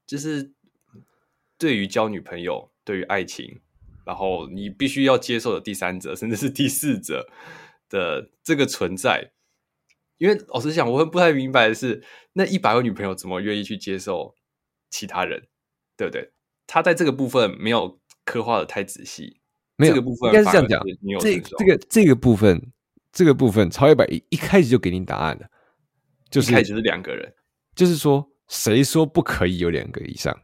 [0.05, 0.53] 就是
[1.57, 2.71] 对于交女朋友。
[2.85, 3.61] 对于爱情，
[4.05, 7.27] 然后你必须要接受的第三者，甚至是第四者
[7.89, 9.31] 的这个存在，
[10.19, 12.03] 因为老实讲，我很不太明白的是，
[12.33, 14.35] 那一百个女朋友怎么愿意去接受
[14.87, 15.47] 其他人，
[15.97, 16.31] 对不对？
[16.67, 19.39] 他在这个部分没有刻画的太仔细，
[19.75, 20.83] 没有这个部分应该是这样讲。
[21.19, 22.71] 这这个这个部分，
[23.11, 25.47] 这个部分，超一百一一开始就给你答案了，
[26.29, 27.33] 就是一开始是两个人，
[27.75, 30.35] 就是说，谁说不可以有两个以上？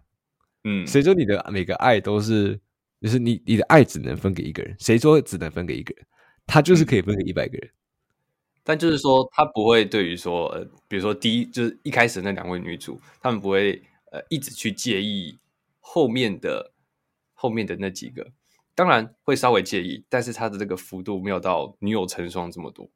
[0.63, 2.59] 嗯，谁说你的每个爱都是，
[3.01, 4.75] 就是你你的爱只能分给一个人？
[4.79, 6.05] 谁说只能分给一个人？
[6.45, 7.67] 他就是可以分给一百个人。
[7.67, 7.73] 嗯，
[8.63, 13.81] 但就是说，他不会对于说，呃，比如说第一就是一开始那两位女主，他们不会
[14.11, 15.35] 呃一直去介意
[15.81, 16.71] 后面的
[17.33, 18.31] 后面的那几个，
[18.73, 22.89] 当然会稍微介意，但是他的这个幅度没有到女友成双这么多，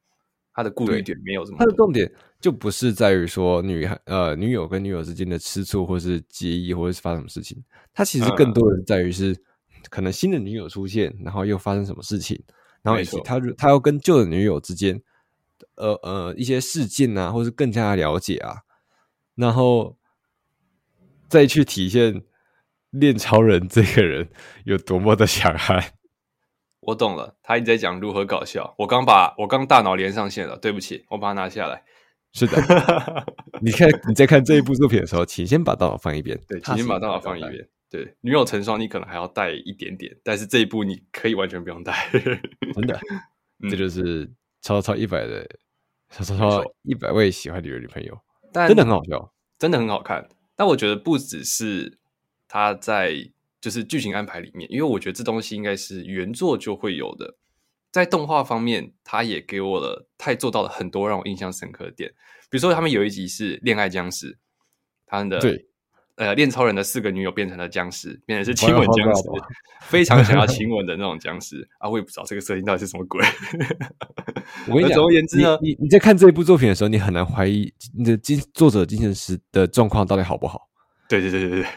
[0.53, 1.65] 他的顾虑点没有这么多。
[1.65, 2.09] 他的重点
[2.39, 7.61] 就不是在于说女孩呃女友跟女友之间的吃醋，或是介意，或者是发生什么事情，
[7.91, 9.35] 他其实更多的在于是
[9.89, 12.41] 可能新的女友出现，然后又发生什么事情，
[12.83, 15.01] 然后以及他他要跟旧的女友之间，
[15.75, 18.59] 呃呃一些事件啊，或是更加的了解啊，
[19.33, 19.97] 然后
[21.27, 22.23] 再去体现。
[22.99, 24.29] 恋超人这个人
[24.65, 25.83] 有多么的强悍？
[26.81, 28.75] 我懂了，他一直在讲如何搞笑。
[28.77, 31.83] 我刚把我刚大脑连上线了，对不起，我把它拿下来。
[32.31, 32.55] 是的，
[33.61, 36.39] 你看你在看这一部作品的时候，请先把大脑放一边。
[36.47, 37.67] 对，请先把大脑放一边。
[37.89, 42.07] 对，女友成双你可能还要带一点点，但是这一部你可以完全不用带。
[42.11, 42.99] 真的，
[43.63, 44.29] 嗯、这就是
[44.61, 45.47] 超超一百的
[46.11, 48.15] 超超超一百位喜欢你的女朋友，
[48.53, 50.27] 但真的很好笑，真的很好看。
[50.55, 51.97] 但我觉得不只是。
[52.47, 53.15] 他在
[53.59, 57.35] 就是剧情安排里面，因为我觉得这东西应该是原作就会有的。
[57.91, 62.11] 在动画方面，他也给我了，他也做到了很多让我印象深刻的点。
[62.49, 64.37] 比如说，他们有一集是恋爱僵尸，
[65.05, 65.65] 他们的对
[66.15, 69.23] 呃恋超人的四个女友变成了僵尸，变成是亲吻僵尸，
[69.83, 71.89] 非常想要亲 吻的那种僵尸啊！
[71.89, 73.25] 我也不知道这个设定到底是什么鬼。
[74.67, 80.69] 我跟你讲，总而言之呢，你你在看这一部作品的时候，你很难怀疑你的精作者精神时的状况到底好不好。
[81.07, 81.69] 对对对对对。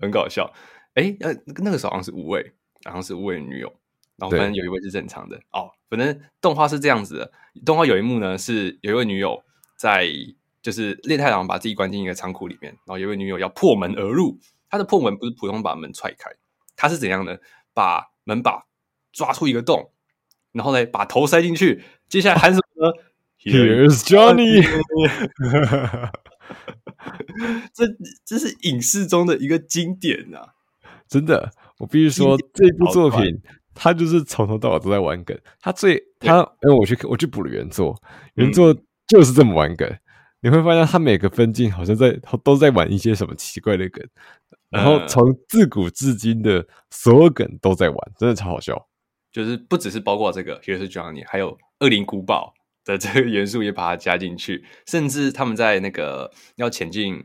[0.00, 0.52] 很搞笑，
[0.94, 2.52] 哎，呃，那个时候好像是五位，
[2.84, 3.72] 好像是五位女友，
[4.16, 5.70] 然后反正有一位是正常的哦。
[5.88, 7.32] 反正动画是这样子的，
[7.64, 9.42] 动画有一幕呢是有一位女友
[9.76, 10.08] 在，
[10.62, 16.30] 就是烈太郎把自己关进一个仓库里面，然后有一位女友要破门而入，她的破门不是普通把门踹开，
[16.76, 17.38] 她是怎样呢？
[17.72, 18.66] 把门把
[19.12, 19.92] 抓出一个洞，
[20.52, 22.92] 然后呢把头塞进去，接下来喊什么呢
[23.40, 24.64] ？Here's Johnny。
[27.74, 27.84] 这
[28.24, 30.54] 这是影视中的一个经典啊！
[31.08, 33.40] 真的，我必须说，这部作品
[33.74, 35.38] 他就是从头到尾都在玩梗。
[35.60, 38.00] 他最他，因为我去我去补了原作，
[38.34, 38.74] 原作
[39.06, 39.88] 就是这么玩梗。
[39.88, 40.00] 嗯、
[40.42, 44.06] 你会发现，他每个分镜好像在都在玩一些什么奇怪的梗，
[44.68, 48.88] 然后从自古至今的所有梗都在玩，真的超好笑。
[49.32, 52.52] 就是不只是包括这个《Johnny》，还有《恶灵古堡》。
[52.90, 57.24] 的这个元素也把它加进去，甚至他们在那个要潜进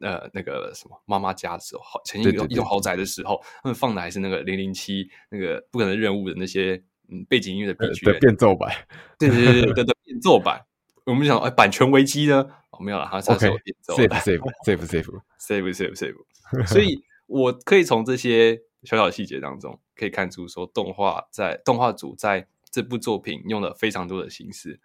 [0.00, 8.72] 呃那个什么妈妈家的时候，好前进一栋一栋豪宅的时候，他们放的还是那个零零七那个不可能任务的那些嗯背景音乐的 BGM 的变奏版，
[9.18, 10.64] 对对对对对 变奏版。
[11.06, 12.48] 我们想哎，版权危机呢？
[12.70, 16.66] 哦，没有了，它是变奏 save save save save save save save。
[16.66, 22.46] 所以我可以从这些小小细节当中可以看出，说动画在动画组在。
[22.74, 24.80] 这部作品用了非常多的形式，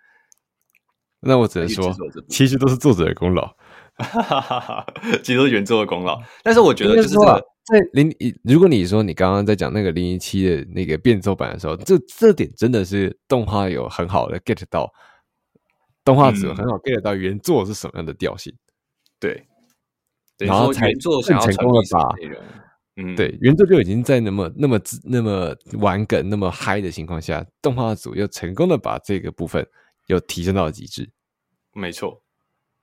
[1.21, 1.91] 那我只能说，
[2.27, 3.51] 其实都是作者的功劳，
[5.25, 6.21] 其实都是原作的功劳。
[6.43, 14.93] 但是我觉得，就是这个在零，如果你说你刚刚在讲那个零一七的那个变奏版的时候，这这点真的是动画有很好的 get 到，
[16.05, 18.55] 动画组很好 get 到原作是什么样的调性，
[19.19, 19.47] 对，
[20.37, 22.07] 然后才做成功的把。
[23.01, 29.65] 嗯，对，原作就已经在那么、那么、那么玩梗、那么嗨的情况下，动画组又成功的把这个部分
[30.07, 31.09] 又提升到了极致。
[31.71, 32.21] 没错，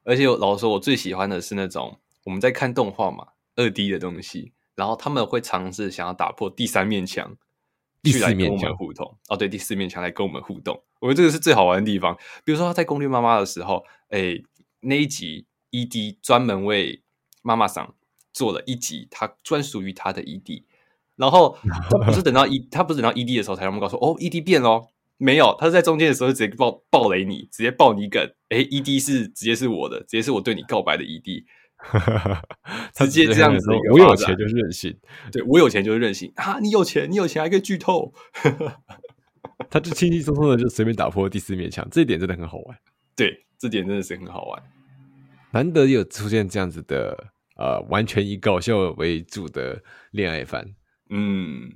[0.05, 7.37] 而且老实说，我最喜欢的是那种我们在看动画嘛，二 D 的东西，然后他们会尝试想要打破第三面墙，
[8.03, 9.19] 第四面墙互动。
[9.29, 12.17] 哦，对，第四面墙来跟我们互动，我觉得这个是最好玩的地方。
[12.43, 14.41] 比如说他在攻略妈妈的时候，哎，
[14.81, 17.03] 那一集 ED 专门为
[17.43, 17.95] 妈妈桑。
[18.37, 20.64] 做了一集他专属于他的 ED，
[21.16, 31.45] 然后他不是等到 E，他不是等到 ED 的时候才让我们告诉哦，ED 变咯，没有，他是在中间的时候直接爆爆雷你，直接爆你梗，哎，ED 是直接是我的，直接是我对你告白的 ED，
[32.93, 34.95] 直接这样子，我有钱就是任性，
[35.32, 36.30] 对，我有钱就是任性。
[36.37, 38.12] 啊，你有钱，你有钱还可以剧透，
[39.70, 42.76] 他就轻轻松松的就随便打破第四面墙，这一点真的很好玩，
[43.16, 44.62] 对，这点真的是很好玩，
[45.53, 47.28] 难得有出现这样子的。
[47.57, 50.75] 呃，完全以搞笑为主的恋爱番，
[51.09, 51.73] 嗯，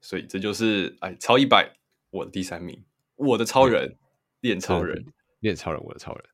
[0.00, 1.76] 所以这就是哎，超一百，
[2.10, 2.84] 我的第三名，
[3.16, 3.96] 我的超人，
[4.40, 5.06] 恋超人，
[5.40, 6.24] 恋超人，我的超人。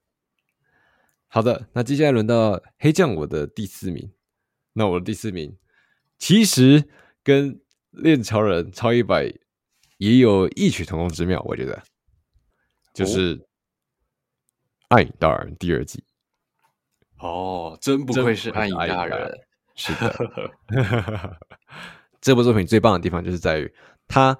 [1.28, 4.10] 好的，那接下来轮到黑酱，我的第四名。
[4.72, 5.56] 那我的第四名
[6.16, 6.88] 其实
[7.22, 7.60] 跟
[7.90, 9.32] 恋超人超一百
[9.98, 11.82] 也有异曲同工之妙，我觉得，
[12.94, 13.36] 就是
[14.88, 16.02] 《爱影大人》第二季。
[17.20, 19.38] 哦，真不愧是暗影大人。
[19.76, 21.38] 是的，
[22.20, 23.72] 这部作品最棒的地方就是在于，
[24.06, 24.36] 他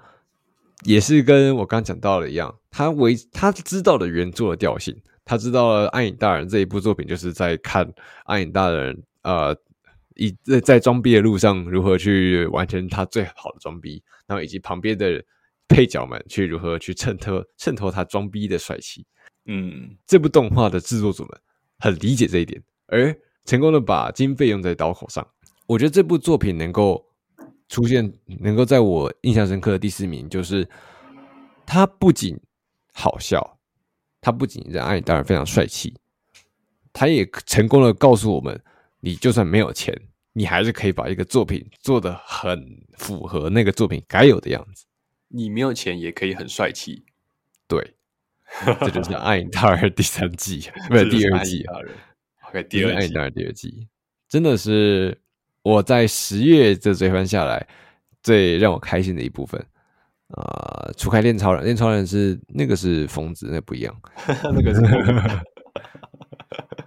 [0.83, 7.91] 也是跟我刚讲到的一样，他为他知道了原作的调性，他知道了暗影大人这一部作品就是在看
[8.25, 9.55] 暗影大人呃
[10.15, 15.23] 以在在装逼的路上如何去完成他最好的装逼，然后以及旁边的
[15.67, 19.03] 配角们去如何去衬托衬托他装逼的帅气。
[19.45, 21.39] 嗯，这部动画的制作组们
[21.79, 22.61] 很理解这一点，
[22.91, 23.15] 而
[23.45, 25.27] 成功的把经费用在刀口上。
[25.65, 27.03] 我觉得这部作品能够
[27.69, 30.67] 出现，能够在我印象深刻的第四名，就是
[31.65, 32.37] 它不仅
[32.93, 33.57] 好笑，
[34.19, 35.95] 它不仅让暗影大人非常帅气，
[36.91, 38.61] 它也成功的告诉我们，
[38.99, 39.97] 你就算没有钱，
[40.33, 44.85] 你还是可以把一个作品做得很符合那个作品该有的样子。
[45.29, 47.05] 你没有钱也可以很帅气，
[47.67, 47.95] 对。
[48.81, 51.65] 这就是《暗影大人》第三季， 不是第二季。
[52.67, 53.87] 第二季《暗影大人》第二季
[54.27, 55.17] 真的是
[55.61, 57.67] 我在十月这追番下来
[58.23, 59.59] 最让我开心的一部分
[60.29, 60.93] 啊、呃！
[60.97, 63.95] 除开练超人，练超人是那个是疯子，那个、不一样，
[64.53, 64.81] 那个是。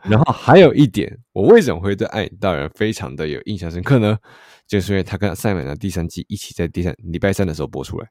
[0.02, 4.18] 然后还有一点，我为什么会对《暗影大人》非常的有印象深刻呢？
[4.66, 8.08] 就是因为他跟赛马娘第三季一起在第三礼拜三的时候播出来。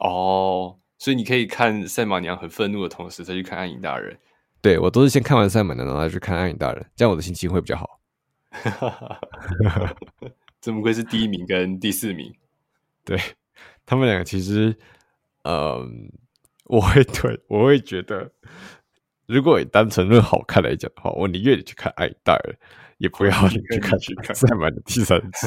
[0.00, 0.78] 哦。
[0.96, 4.16] 所以你可以看赛马娘很愤怒的同时，再去看暗影大人。
[4.64, 8.00] 对，我都是先看完赛马娘，然后再去看暗影大人，这样我的心情会比较好。
[10.58, 12.34] 真不愧是第一名跟第四名，
[13.04, 13.20] 对
[13.84, 14.74] 他们两个其实，
[15.42, 16.10] 嗯，
[16.64, 18.32] 我会对我会觉得，
[19.26, 22.56] 如果以单纯论好看来讲的话，我宁愿你去看暗影大人，
[22.96, 25.46] 也不要你去看去看赛马娘第三季。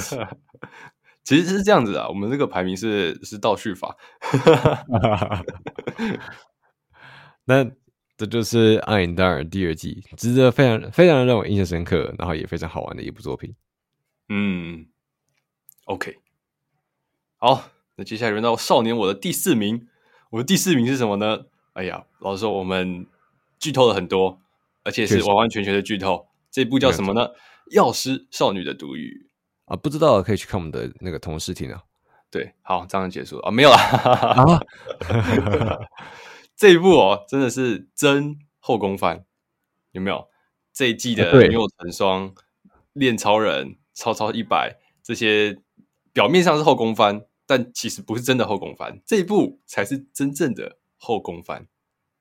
[1.23, 3.97] 其实是这样子啊，我们这个排名是是倒叙法，
[7.45, 7.67] 那
[8.17, 13.53] 这就是《暗影达尔》第二季，值得非常非常让我印象深刻，然后也非常好玩的一部作品。
[14.29, 14.87] 嗯
[15.85, 16.17] ，OK，
[17.37, 19.87] 好，那接下来轮到少年我的第四名，
[20.31, 21.45] 我的第四名是什么呢？
[21.73, 23.05] 哎呀，老实说，我们
[23.59, 24.41] 剧透了很多，
[24.83, 26.27] 而且是完完全全的剧透。
[26.49, 27.27] 这部叫什么呢？
[27.69, 29.27] 《药师少女的毒语》。
[29.71, 31.83] 啊，不知道可以去看我们的那个同事听啊。
[32.31, 33.75] 对，好，这样结束啊，没有了。
[33.75, 34.59] 啊、
[36.57, 39.23] 这一部哦，真的是真后宫番，
[39.91, 40.27] 有没有？
[40.73, 42.29] 这一季的《女友成双》、
[42.93, 45.57] 《恋超人》、《超超一百》这些，
[46.13, 48.99] 表面上是后宫番，但其实不是真的后宫番。
[49.05, 51.67] 这一部才是真正的后宫番。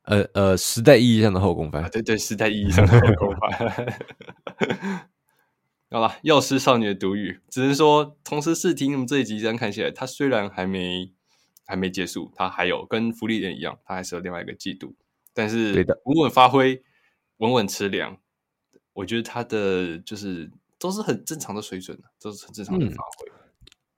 [0.02, 1.82] 呃呃，时代意义上的后宫番。
[1.82, 5.10] 啊、对对，时代意义上的后宫番。
[5.90, 8.92] 好了，药师少女的毒语，只能说同时试听。
[8.92, 11.12] 那么这一集这样看起来，它虽然还没
[11.66, 14.94] 还没结束，他还有跟福利人一样，他还是有另外一个季度。
[15.34, 16.82] 但是稳稳发挥，
[17.38, 18.16] 稳稳吃粮，
[18.92, 23.28] 我觉得他的就是都是很正常的水准，都是很正常的发挥。
[23.28, 23.34] 嗯，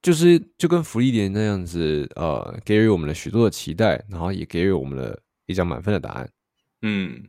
[0.03, 6.31] 就是就跟福利点那样子，呃，给予我们了许多的期待，然后也给予我们了一张满分的答案。
[6.83, 7.29] 嗯。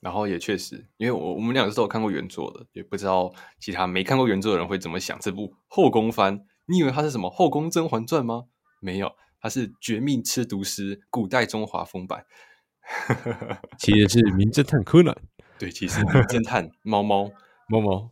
[0.00, 6.44] 然后也确实，因为我我们两个都有看过原作的，也不知道其他没看过原作的人会怎么想这部后宫番。
[6.66, 8.44] 你以为它是什么《后宫甄嬛传》吗？
[8.80, 12.24] 没有，它是《绝命吃毒师》古代中华风版。
[13.78, 15.14] 其实是《名侦探柯南》。
[15.58, 17.30] 对，其实名侦探猫 猫
[17.68, 18.10] 猫猫。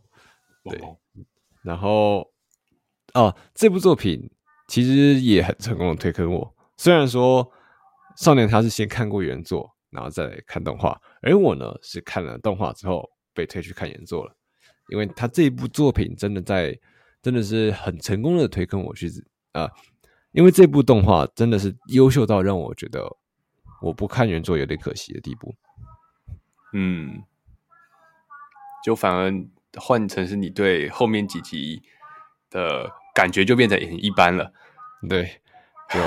[0.65, 0.79] 对，
[1.63, 2.31] 然后
[3.15, 4.29] 哦，这部作品
[4.67, 6.55] 其实也很成功的推坑我。
[6.77, 7.51] 虽然说
[8.15, 9.73] 少年他是先看过原作。
[9.89, 14.35] 然后再来看动画，而我呢是看了动画之后被推去看原作了，
[14.89, 16.75] 因为他这一部作品真的在，
[17.21, 19.07] 真的是很成功的推坑我去
[19.51, 19.71] 啊、呃，
[20.33, 23.17] 因为这部动画真的是优秀到让我觉得
[23.81, 25.55] 我不看原作有点可惜的地步。
[26.73, 27.23] 嗯，
[28.83, 29.31] 就反而
[29.77, 31.81] 换成是你对后面几集
[32.49, 34.51] 的感觉就变成很一般了，
[35.07, 35.41] 对，
[35.89, 35.99] 就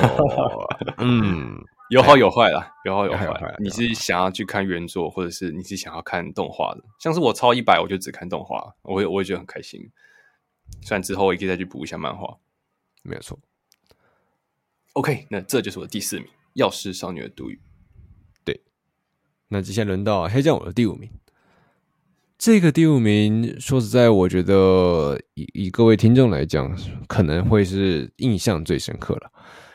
[0.99, 1.65] 嗯。
[1.89, 3.55] 有好有坏啦，有好有坏。
[3.61, 6.83] 你是想要去看原作，或者是你是想要看动画的？
[6.99, 9.93] 像是我超一百，我就只看动画，我也我也觉得很开心。
[10.83, 12.39] 虽然之后我也可以再去补一下漫画，
[13.05, 13.39] 没有错。
[14.97, 16.25] OK，那这就是我的第四名，
[16.55, 17.55] 《药师少女的独语》。
[18.47, 18.59] 对，
[19.49, 21.11] 那接下来轮到黑酱我的第五名。
[22.39, 26.75] 这个第五名，说实在，我觉得以以各位听众来讲，
[27.07, 29.31] 可能会是印象最深刻了。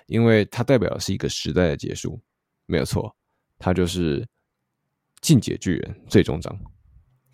[0.07, 2.19] 因为它代表的是一个时代的结束，
[2.65, 3.15] 没有错，
[3.59, 4.21] 它就是
[5.21, 6.51] 《进阶巨人》最终章，《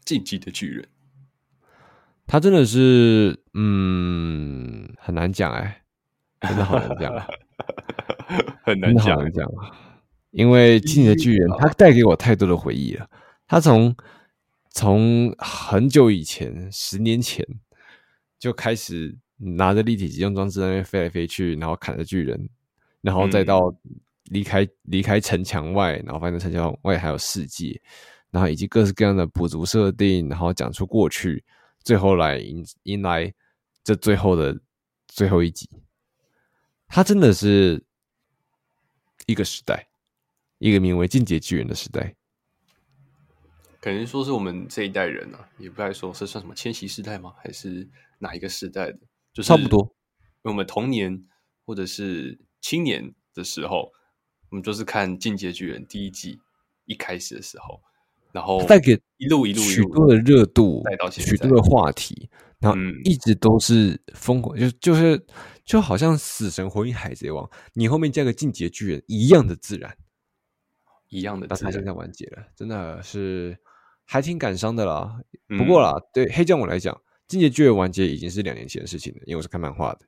[0.03, 0.83] 进击的巨人》。
[2.25, 5.83] 它真的是，嗯，很难讲哎，
[6.41, 7.25] 真的好难讲啊，
[8.63, 9.71] 很难讲，很难讲啊。
[10.31, 13.09] 因为《进击的巨人》它带给我太多的回忆了。
[13.47, 13.95] 他从
[14.71, 17.45] 从很久以前，十年前
[18.37, 22.49] 就开始拿着立体机动装置在那边飞来飞去，然后砍着巨人。
[23.01, 23.73] 然后再到
[24.25, 27.79] 离开、嗯、离开城墙外，然后发现城墙外还有世界，
[28.31, 31.43] 然后以及各式各样的补足设定，然后讲出过去，
[31.83, 33.33] 最后来迎迎来
[33.83, 34.59] 这最后的
[35.07, 35.69] 最后一集。
[36.87, 37.83] 它真的是
[39.25, 39.87] 一个时代，
[40.57, 42.15] 一个名为《进阶巨人》的时代。
[43.79, 47.33] 可能说是我们这一代人啊，也不该说是算什么千禧时代吗？
[47.37, 47.87] 还是
[48.19, 48.99] 哪一个时代的？
[49.31, 49.93] 就是差不多。
[50.41, 51.23] 我们童年
[51.65, 53.91] 或者是青年的时候，
[54.49, 56.39] 我们就是看《进阶巨人》第一季
[56.85, 57.81] 一开始的时候，
[58.31, 62.29] 然后带给一路一路许多的热度，带到许多的话题，
[62.59, 65.23] 然后一直都是疯狂，就就是
[65.67, 69.97] 就好像《死神》《火影》《海贼王》，你后面加个《进阶巨人》一样的自然，
[71.09, 71.59] 一样的自然。
[71.59, 73.55] 那他现在完结了，真的是
[74.05, 75.19] 还挺感伤的啦。
[75.57, 76.95] 不过啦，对黑将我来讲，
[77.27, 79.99] 《进阶巨人》完结已经是两年前的事情了，因为我是看漫画的。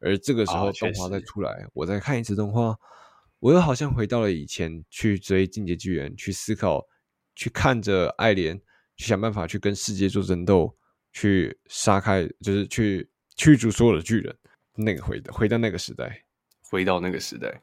[0.00, 2.78] 而这个时候动画再出来，哦、我再看一次动画，
[3.40, 6.86] 我又好像回到了以前去追进阶巨人，去思考，
[7.34, 8.56] 去看着爱莲，
[8.96, 10.76] 去想办法去跟世界做争斗，
[11.12, 14.38] 去杀开，就是去驱逐所有的巨人。
[14.78, 16.22] 那个回的回到那个时代，
[16.70, 17.60] 回到那个时代，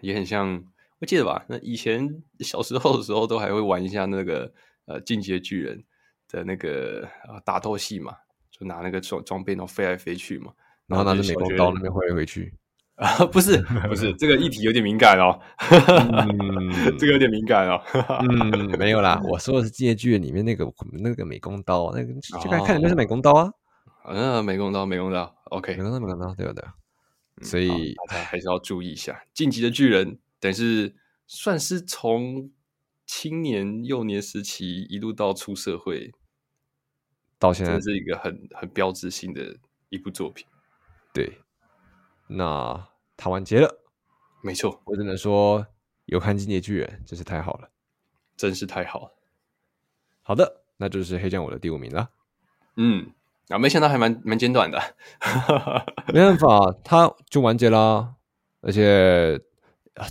[0.00, 0.62] 也很像，
[1.00, 1.44] 我记得吧？
[1.48, 4.52] 那以前小时候的时候，都还会玩一下那个
[4.86, 5.82] 呃进阶巨人
[6.28, 8.14] 的那个啊打斗戏嘛，
[8.50, 10.52] 就拿那个装装备然后飞来飞去嘛。
[10.86, 12.54] 然后拿着美工刀那边挥来挥去
[12.94, 15.38] 啊， 不是不是，这个议题有点敏感哦，
[15.68, 17.82] 嗯、 这个有点敏感哦，
[18.22, 23.50] 嗯，没有啦，我说的是《进阶巨人》里面那个那个美工刀，那个就看看的就是美工刀啊，
[24.06, 26.64] 嗯，美工刀，美工刀，OK，没看到，没看到，对不对？
[27.42, 32.50] 所以大家还是要注意一下，《晋级的巨人》等于是算是从
[33.04, 36.12] 青年幼年时期一路到出社会，
[37.38, 39.56] 到现在这是一个很很标志性的
[39.90, 40.46] 一部作品。
[41.12, 41.40] 对，
[42.26, 43.82] 那他完结了，
[44.42, 45.66] 没错，我只能说
[46.06, 47.70] 有看《进击巨人》真是太好了，
[48.36, 49.12] 真是太好了。
[50.22, 52.10] 好的，那就是黑将我的第五名了。
[52.76, 53.12] 嗯，
[53.48, 54.80] 啊，没想到还蛮蛮简短的，
[56.12, 58.14] 没办法，它就完结啦。
[58.60, 59.40] 而且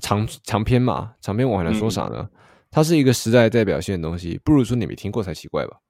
[0.02, 2.30] 长长篇嘛，长篇我还能说啥呢？
[2.32, 2.40] 嗯、
[2.72, 5.82] 它是一个时代代表性的东西，不如说你没听过才奇怪吧？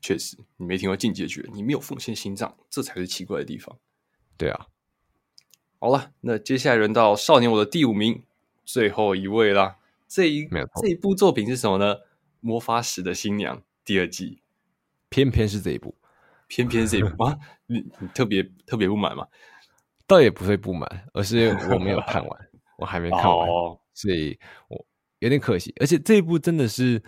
[0.00, 3.78] 确实，你没听过《进阶巨人》，你没有奉献心脏，这才是奇怪的地方。
[4.36, 4.66] 对啊，
[5.78, 8.24] 好了，那接下来轮到少年我的第五名，
[8.64, 9.76] 最后一位啦。
[10.08, 10.48] 这一
[10.82, 11.96] 这一部作品是什么呢？
[12.40, 14.42] 《魔法使的新娘》第二季，
[15.08, 15.94] 偏偏是这一部，
[16.54, 17.36] 偏偏是这一部啊！
[17.66, 19.26] 你你特别特别不满吗？
[20.06, 22.48] 倒也不会不满，而是我没有看完，
[22.78, 24.38] 我还没看完，哦、所以
[24.68, 24.86] 我
[25.18, 25.74] 有点可惜。
[25.80, 27.02] 而且这一部真的是，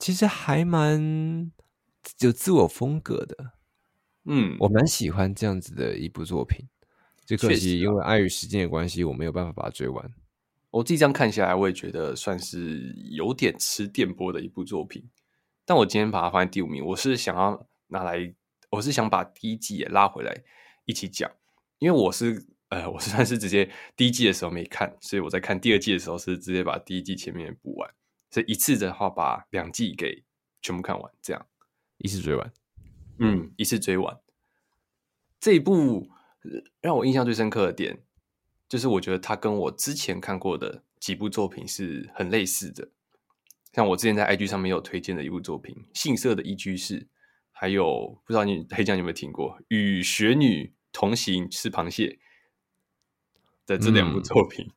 [0.00, 1.52] 其实还蛮
[2.18, 3.52] 有自我风格的。
[4.24, 6.66] 嗯，我蛮喜欢这样子的一部作品，
[7.24, 10.12] 就可惜因为碍于时间的关系，我没有办法把它追完。
[10.70, 15.08] 我自己这样看下来，我也觉得算是有点吃电波的一部作品。
[15.64, 18.34] 但我今天把它放在第五名，我是想要拿来，
[18.70, 20.42] 我是想把第一季也拉回来
[20.84, 21.30] 一起讲，
[21.78, 27.88] 因为我是呃，我是 算是直接第一季的时候没看，所以我在看第二季的时候是直接把第一季前面补完，
[28.30, 30.24] 所以一次的话把两季给
[30.60, 31.46] 全部看完，这样
[31.98, 32.52] 一次追完。
[33.18, 34.18] 嗯，一次追完
[35.38, 36.10] 这一部
[36.80, 38.02] 让我印象最深刻的点，
[38.68, 42.90] 就是我觉得它跟我之前看过的几部作品是很类似的。
[43.72, 47.00] 像我之前在 IG 上面有推荐的一部作品《杏色的一居室》，
[47.54, 52.08] 还有不知道你黑酱有没有听过《与雪女同行吃螃蟹》
[53.66, 54.70] 的这两部作品。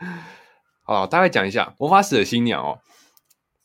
[0.00, 0.22] 嗯、
[0.82, 2.80] 好，大概讲一下《魔法使的新娘》哦。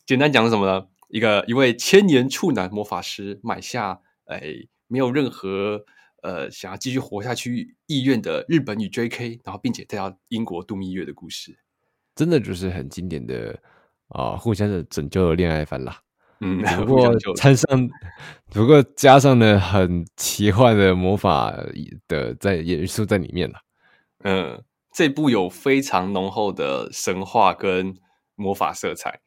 [0.05, 0.87] 简单讲是什么呢？
[1.09, 4.01] 一个一位千年处男魔法师买下。
[4.25, 5.83] 哎，没有任何
[6.21, 11.57] 呃想要继续活下去意愿的日本女 JK，然后并且带到英国度蜜月的故事，
[12.13, 13.59] 真的就是很经典的
[14.09, 16.03] 啊、呃，互相的拯救的恋爱番啦。
[16.41, 17.89] 嗯，不 过参上，
[18.49, 21.53] 不过加上了很奇幻的魔法
[22.07, 23.59] 的在元素在里面了。
[24.23, 24.63] 嗯，
[24.93, 27.95] 这部有非常浓厚的神话跟
[28.35, 29.19] 魔法色彩，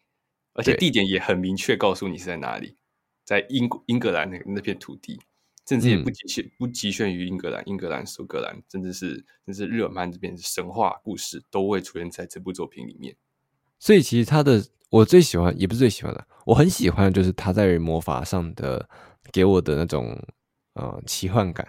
[0.54, 2.76] 而且地点也很明确，告诉你是在哪里。
[3.24, 5.20] 在英英格兰那那片土地，
[5.68, 13.14] 甚至也不局限、嗯、不局限于英格兰，英格兰、苏格兰，甚至是甚至日耳曼这边神话故事都会出现在这部作品里面。
[13.78, 18.88] 所以，其实他的我最喜欢，也不是最喜欢的，我很喜欢的就是他在魔法上的
[19.32, 20.18] 给我的那种
[20.74, 21.66] 呃奇幻感。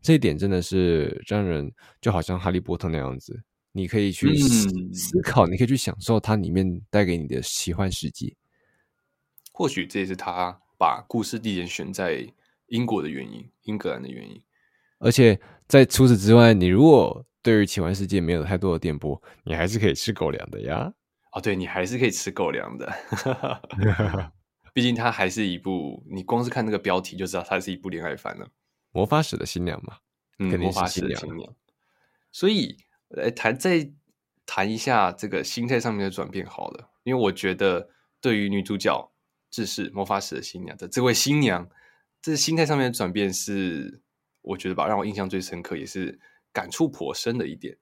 [0.00, 3.42] 这一点真的是让人就好像哈利波特那样子，
[3.72, 8.34] 你可以去思考，嗯、你可以去享受它里面带给你的奇幻世界。
[9.52, 10.60] 或许这也是他。
[10.76, 12.26] 把故事地点选在
[12.66, 14.42] 英国的原因，英格兰的原因，
[14.98, 20.92] 而且在除此之外，你如果对于奇幻世界没有太多的电波，你还是可以吃狗粮的呀。
[21.34, 22.92] 哦，对，你还是可以吃狗粮的。
[24.72, 28.48] 毕竟它还是一部，你光是看那个标题就知道它是一部恋爱番了。
[28.92, 29.98] 魔法使的新娘嘛，
[30.38, 31.54] 嗯，魔法使的新娘。
[32.30, 32.76] 所以
[33.08, 33.90] 来谈再
[34.46, 37.88] 谈一下这个心态上面的转变好了，因为我觉得
[38.20, 39.12] 对于女主角
[39.50, 41.68] 志士魔法使的新娘的这位新娘，
[42.22, 44.00] 这心态上面的转变是
[44.42, 46.20] 我觉得吧，让我印象最深刻，也是
[46.52, 47.76] 感触颇深的一点。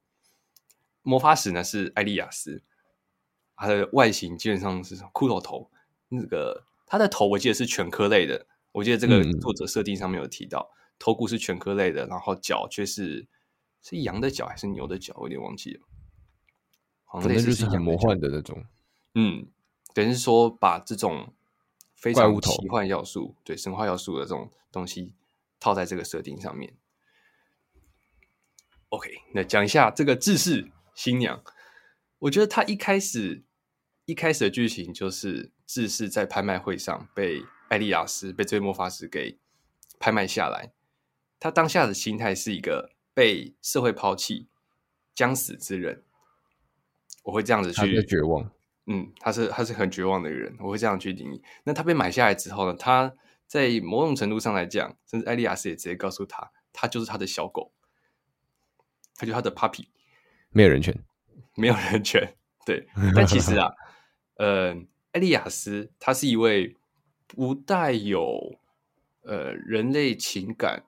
[1.03, 2.63] 魔法使呢是艾莉亚丝，
[3.63, 5.71] 她的外形基本上是骷髅头，
[6.09, 10.71] 那个它的头我记得是犬科类的，我记得这个作者设定上面有提到。
[10.71, 13.27] 嗯头骨是犬科类的，然后脚却是
[13.83, 15.13] 是羊的脚还是牛的脚？
[15.17, 15.81] 我有点忘记了。
[17.21, 18.65] 反正就是很魔幻的那种。
[19.17, 19.49] 嗯，
[19.95, 21.35] 等于是说把这种
[21.97, 25.13] 非常奇幻要素、对神话要素的这种东西
[25.59, 26.73] 套在这个设定上面。
[28.91, 31.43] OK，那讲一下这个智世新娘。
[32.21, 33.43] 我觉得他一开始
[34.13, 39.39] 一开始的剧情就是智士在拍卖会上被艾利亚斯被这位魔法师给
[39.99, 40.71] 拍卖下来。
[41.41, 44.49] 他当下的心态是一个被社会抛弃、
[45.15, 46.03] 将死之人，
[47.23, 48.51] 我会这样子去绝望。
[48.85, 51.43] 嗯，他是他是很绝望的人，我会这样去定义。
[51.65, 52.77] 那他被买下来之后呢？
[52.79, 53.15] 他
[53.47, 57.73] 在某种程度上来讲，甚至艾利亚斯也直接告诉他，他就是他的小狗，
[59.15, 59.87] 他就是他的 puppy，
[60.51, 61.03] 没有人权，
[61.55, 62.37] 没有人权。
[62.65, 62.87] 对，
[63.17, 63.73] 但其实啊，
[64.43, 64.75] 呃，
[65.13, 66.77] 艾利亚斯他是一位
[67.29, 68.59] 不带有
[69.23, 70.83] 呃人类情感。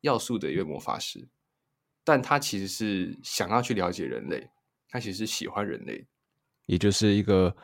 [0.00, 1.28] 要素的一位魔法师，
[2.02, 4.50] 但他其实是想要去了解人类，
[4.88, 6.04] 他其实是喜欢人类，
[6.66, 7.56] 也就是一个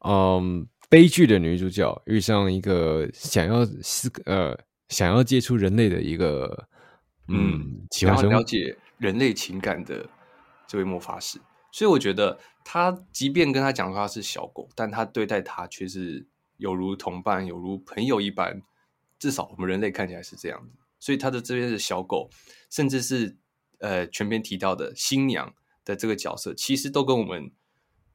[0.00, 6.66] 嗯悲剧的女主角遇上一个想要思呃想要接触人类的一个
[7.28, 10.04] 嗯喜欢了解人类情感的
[10.66, 11.38] 这位魔法师，
[11.76, 18.62] 所以我觉得他即便跟他讲说他是小狗，但他对待他却是有如同伴，有如朋友一般，
[19.18, 20.72] 至少我们人类看起来是这样子。
[20.98, 22.30] 所以他的这边的小狗，
[22.70, 23.36] 甚至是
[23.80, 25.54] 呃全篇提到的新娘
[25.84, 27.52] 的这个角色，其实都跟我们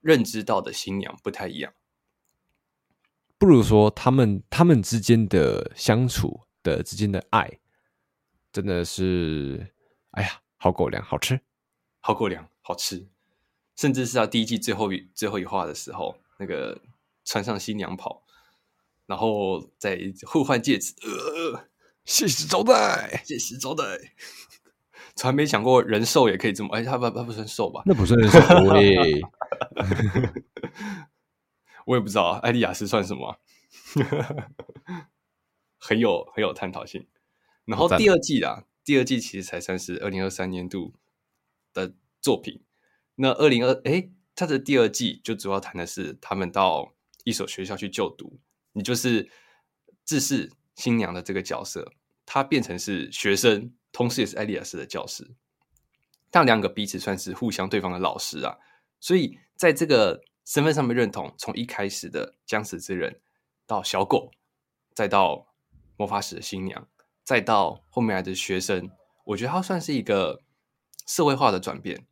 [0.01, 1.72] 认知到的新娘不太一样。
[3.38, 7.59] 不如说，他们他们之间的相处的之间的爱，
[8.51, 9.72] 真的是，
[10.14, 11.39] 哎呀，好狗粮，好吃，
[11.99, 13.07] 好狗粮，好吃。
[13.82, 16.80] 甚至是他第一季最后一最后一话的时候，那个
[17.26, 18.22] 穿上新娘袍，
[19.08, 20.94] 然后再互换戒指。
[21.02, 21.66] 呃
[22.06, 23.84] 谢谢招待，谢谢招待。
[25.16, 26.70] 从来没想过人兽也可以这么……
[26.76, 27.82] 哎，他不，他不算兽吧？
[27.88, 28.40] 那不算兽
[28.72, 29.20] 嘞。
[31.88, 33.40] 我也不知道，艾利亚斯算什么？
[35.80, 37.08] 很有很有探讨性。
[37.66, 40.94] 然后第二季啊，第二季其实才算是二零二三年度
[41.74, 42.62] 的作品。
[43.16, 46.93] 那二零二哎，他的第二季就主要谈的是他们到
[47.24, 48.39] 一所学校去就读，
[48.74, 49.30] 你就是
[50.05, 50.51] 智世。
[50.78, 51.91] 新娘的这个角色，
[52.26, 55.30] 他变成是学生，同时也是艾莉亚丝的教师。
[56.32, 58.57] 但两个彼此算是互相对方的老师啊，
[58.99, 63.20] 所以在这个身份上面认同，从一开始的将死之人，
[63.68, 64.32] 到小狗，
[64.95, 65.53] 再到
[65.97, 66.88] 魔法使的新娘，
[67.24, 68.89] 再到后面来的学生，
[69.26, 70.41] 我觉得他算是一个
[71.05, 72.07] 社会化的转变。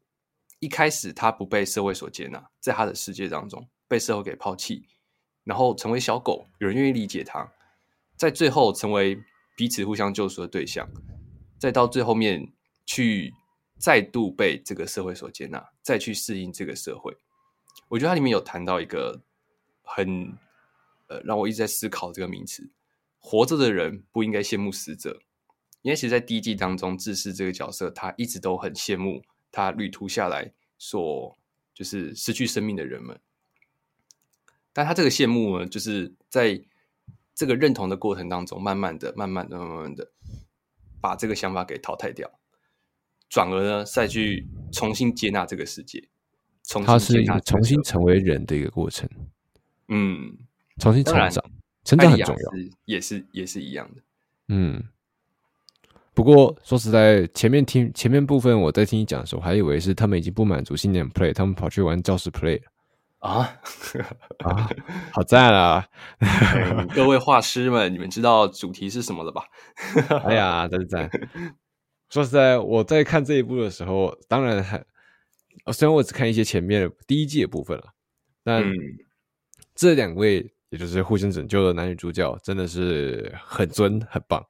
[0.59, 4.85] 一开始他不被社会所接纳，在他的世界当中被社会给抛弃，
[5.43, 7.51] 然后成为小狗，有人愿意理解他。
[8.17, 9.17] 在最后成为
[9.55, 10.89] 彼此互相救赎的对象，
[11.57, 12.51] 再到最后面
[12.85, 13.33] 去
[13.77, 17.15] 再度被这个社会所接纳，再去适应这个社会。
[17.87, 19.21] 我觉得它里面有谈到一个
[19.81, 20.37] 很
[21.07, 22.69] 呃让我一直在思考这个名词：
[23.19, 25.21] 活着的人不应该羡慕死者。
[25.81, 31.37] 因为其实，在第一季当中，志士这个角色他一直都很羡慕他旅途下来所
[31.73, 33.19] 就是失去生命的人们，
[34.73, 36.63] 但他这个羡慕呢，就是在。
[37.35, 40.11] 这个认同的过程当中，慢慢的、慢慢的、慢慢的，
[40.99, 42.29] 把这个想法给淘汰掉，
[43.29, 46.09] 转而呢，再去重新接纳这个世界，
[46.65, 49.09] 重新接纳、这个、重新成为人的一个过程。
[49.87, 50.37] 嗯，
[50.79, 51.41] 重新成长，
[51.85, 52.51] 成长很重要，
[52.83, 54.01] 也是也是一样的。
[54.49, 54.89] 嗯，
[56.19, 62.65] 不过说实在，前面听前面部分我在听你讲的时候，还以为是他们已经不满足新年 play，他们跑去玩教室 play 了。
[63.19, 63.57] 啊
[64.39, 64.69] 啊，
[65.13, 65.87] 好赞啊！
[66.93, 69.43] 各位画师们，你们知道主题是什么了吧？
[70.25, 71.09] 哎呀，真是赞！
[72.09, 74.83] 说实在，我在看这一部的时候，当然还
[75.71, 77.85] 虽然我只看一些前面的第一季的部分了，
[78.43, 78.61] 但
[79.73, 84.45] 这两位也就是互相拯救的男女主角，真的是很尊很棒。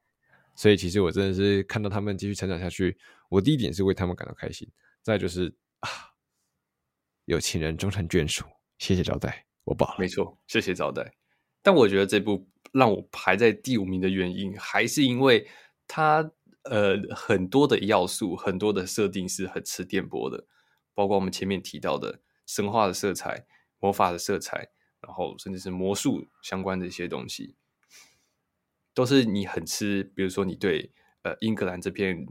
[0.60, 2.94] 所以其实我真的是看到他们继续成长下去，
[3.30, 5.88] 我第一点是为他们感到开心，再就是啊，
[7.24, 8.44] 有情人终成眷属。
[8.76, 9.96] 谢谢招待，我饱了。
[9.98, 11.14] 没错，谢谢招待。
[11.62, 15.48] 但我觉得这部让我排在第五名的原因，还是因为
[15.88, 16.30] 它
[16.64, 20.46] 呃很多的要素、很多的设定是很吃电波的，
[20.92, 23.46] 包括我们前面提到的神话的色彩、
[23.78, 24.68] 魔法的色彩，
[25.00, 27.56] 然后甚至是魔术相关的一些东西，
[28.94, 30.02] 都是你很吃。
[30.14, 30.90] 比如说，你对
[31.22, 32.26] 呃英格兰这片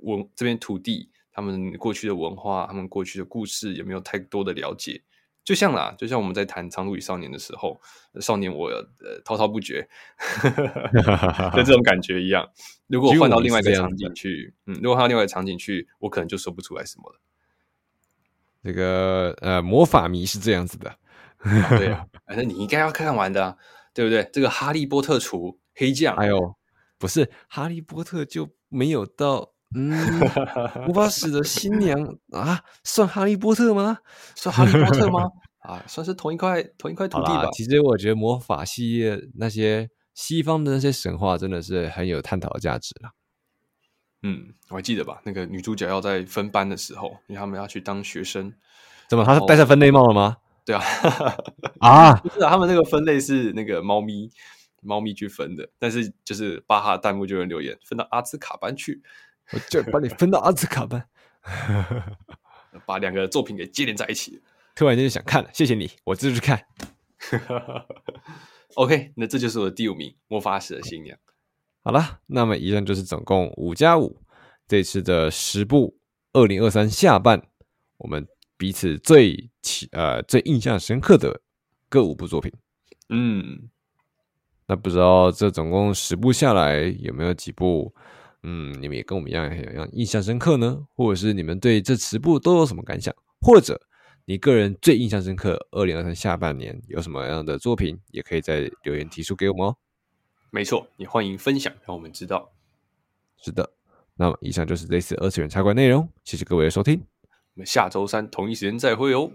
[0.00, 5.02] 文这片土地，他们过去的文化、他们过去的故事有没有太多的了解？
[5.44, 7.80] 就像啦，就像我们在谈《苍鹭与少年》的时候，
[8.20, 9.88] 少年我呃滔滔不绝，
[11.52, 12.48] 跟这种感觉一样。
[12.86, 17.20] 如果换到另外一个场景去，嗯，如果换到另外一个场景去，我可能就说不出来什么了。
[18.62, 20.90] 这个呃，魔法迷是这样子的，
[21.38, 23.58] 啊对啊，反正你应该要看完的，
[23.92, 24.22] 对不对？
[24.32, 26.54] 这个《哈利波特》除黑将，哎呦，
[26.98, 29.52] 不是《哈利波特》就没有到。
[29.74, 29.90] 嗯，
[30.86, 31.98] 魔法使的新娘
[32.32, 33.98] 啊，算哈利波特吗？
[34.34, 35.30] 算哈利波特吗？
[35.64, 37.48] 啊，算是同一块同一块土地吧。
[37.52, 43.12] 其实我觉得魔法系列那些西方的那些神话真的是很有探讨的价值了。
[44.22, 45.22] 嗯，我还记得吧？
[45.24, 48.52] 那个女主角要在分班的时候，因为他们要去当学生，
[49.08, 49.24] 怎么？
[49.24, 50.36] 她是戴上分类帽了吗？
[50.66, 50.82] 对啊，
[51.80, 54.30] 啊，不是啊，他们那个分类是那个猫咪
[54.82, 59.02] 猫咪去分的，但是就是巴哈弹幕就有人留言分到阿兹卡班去。
[59.52, 61.06] 我就把你分到阿兹卡班，
[62.86, 64.40] 把两个作品给接连在一起。
[64.74, 66.64] 突然间就想看了，谢谢你，我继续看。
[68.76, 71.16] OK，那这就是我的第五名《魔法使的新娘》。
[71.84, 74.16] 好了，那么以上就是总共五加五
[74.66, 75.98] 这次的十部
[76.32, 77.46] 二零二三下半
[77.98, 78.26] 我们
[78.56, 81.42] 彼此最起呃最印象深刻的
[81.90, 82.50] 各五部作品。
[83.10, 83.68] 嗯，
[84.66, 87.92] 那不知道这总共十部下来有没有几部？
[88.44, 90.84] 嗯，你们也跟我们一样，一样印象深刻呢？
[90.94, 93.14] 或者是你们对这十部都有什么感想？
[93.40, 93.80] 或者
[94.24, 99.76] 你个人最印象深刻，二零二三下半年有什么样的作品，也可以在留言提出给我们哦。
[100.50, 102.50] 没错，也欢迎分享，让我们知道。
[103.36, 103.70] 是的，
[104.16, 107.00] 那么以上就是这次二次元茶馆内容，谢谢各位的收听，
[107.54, 109.30] 我们下周三同一时间再会哦，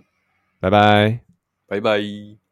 [0.59, 1.19] 拜拜，
[1.65, 2.46] 拜拜。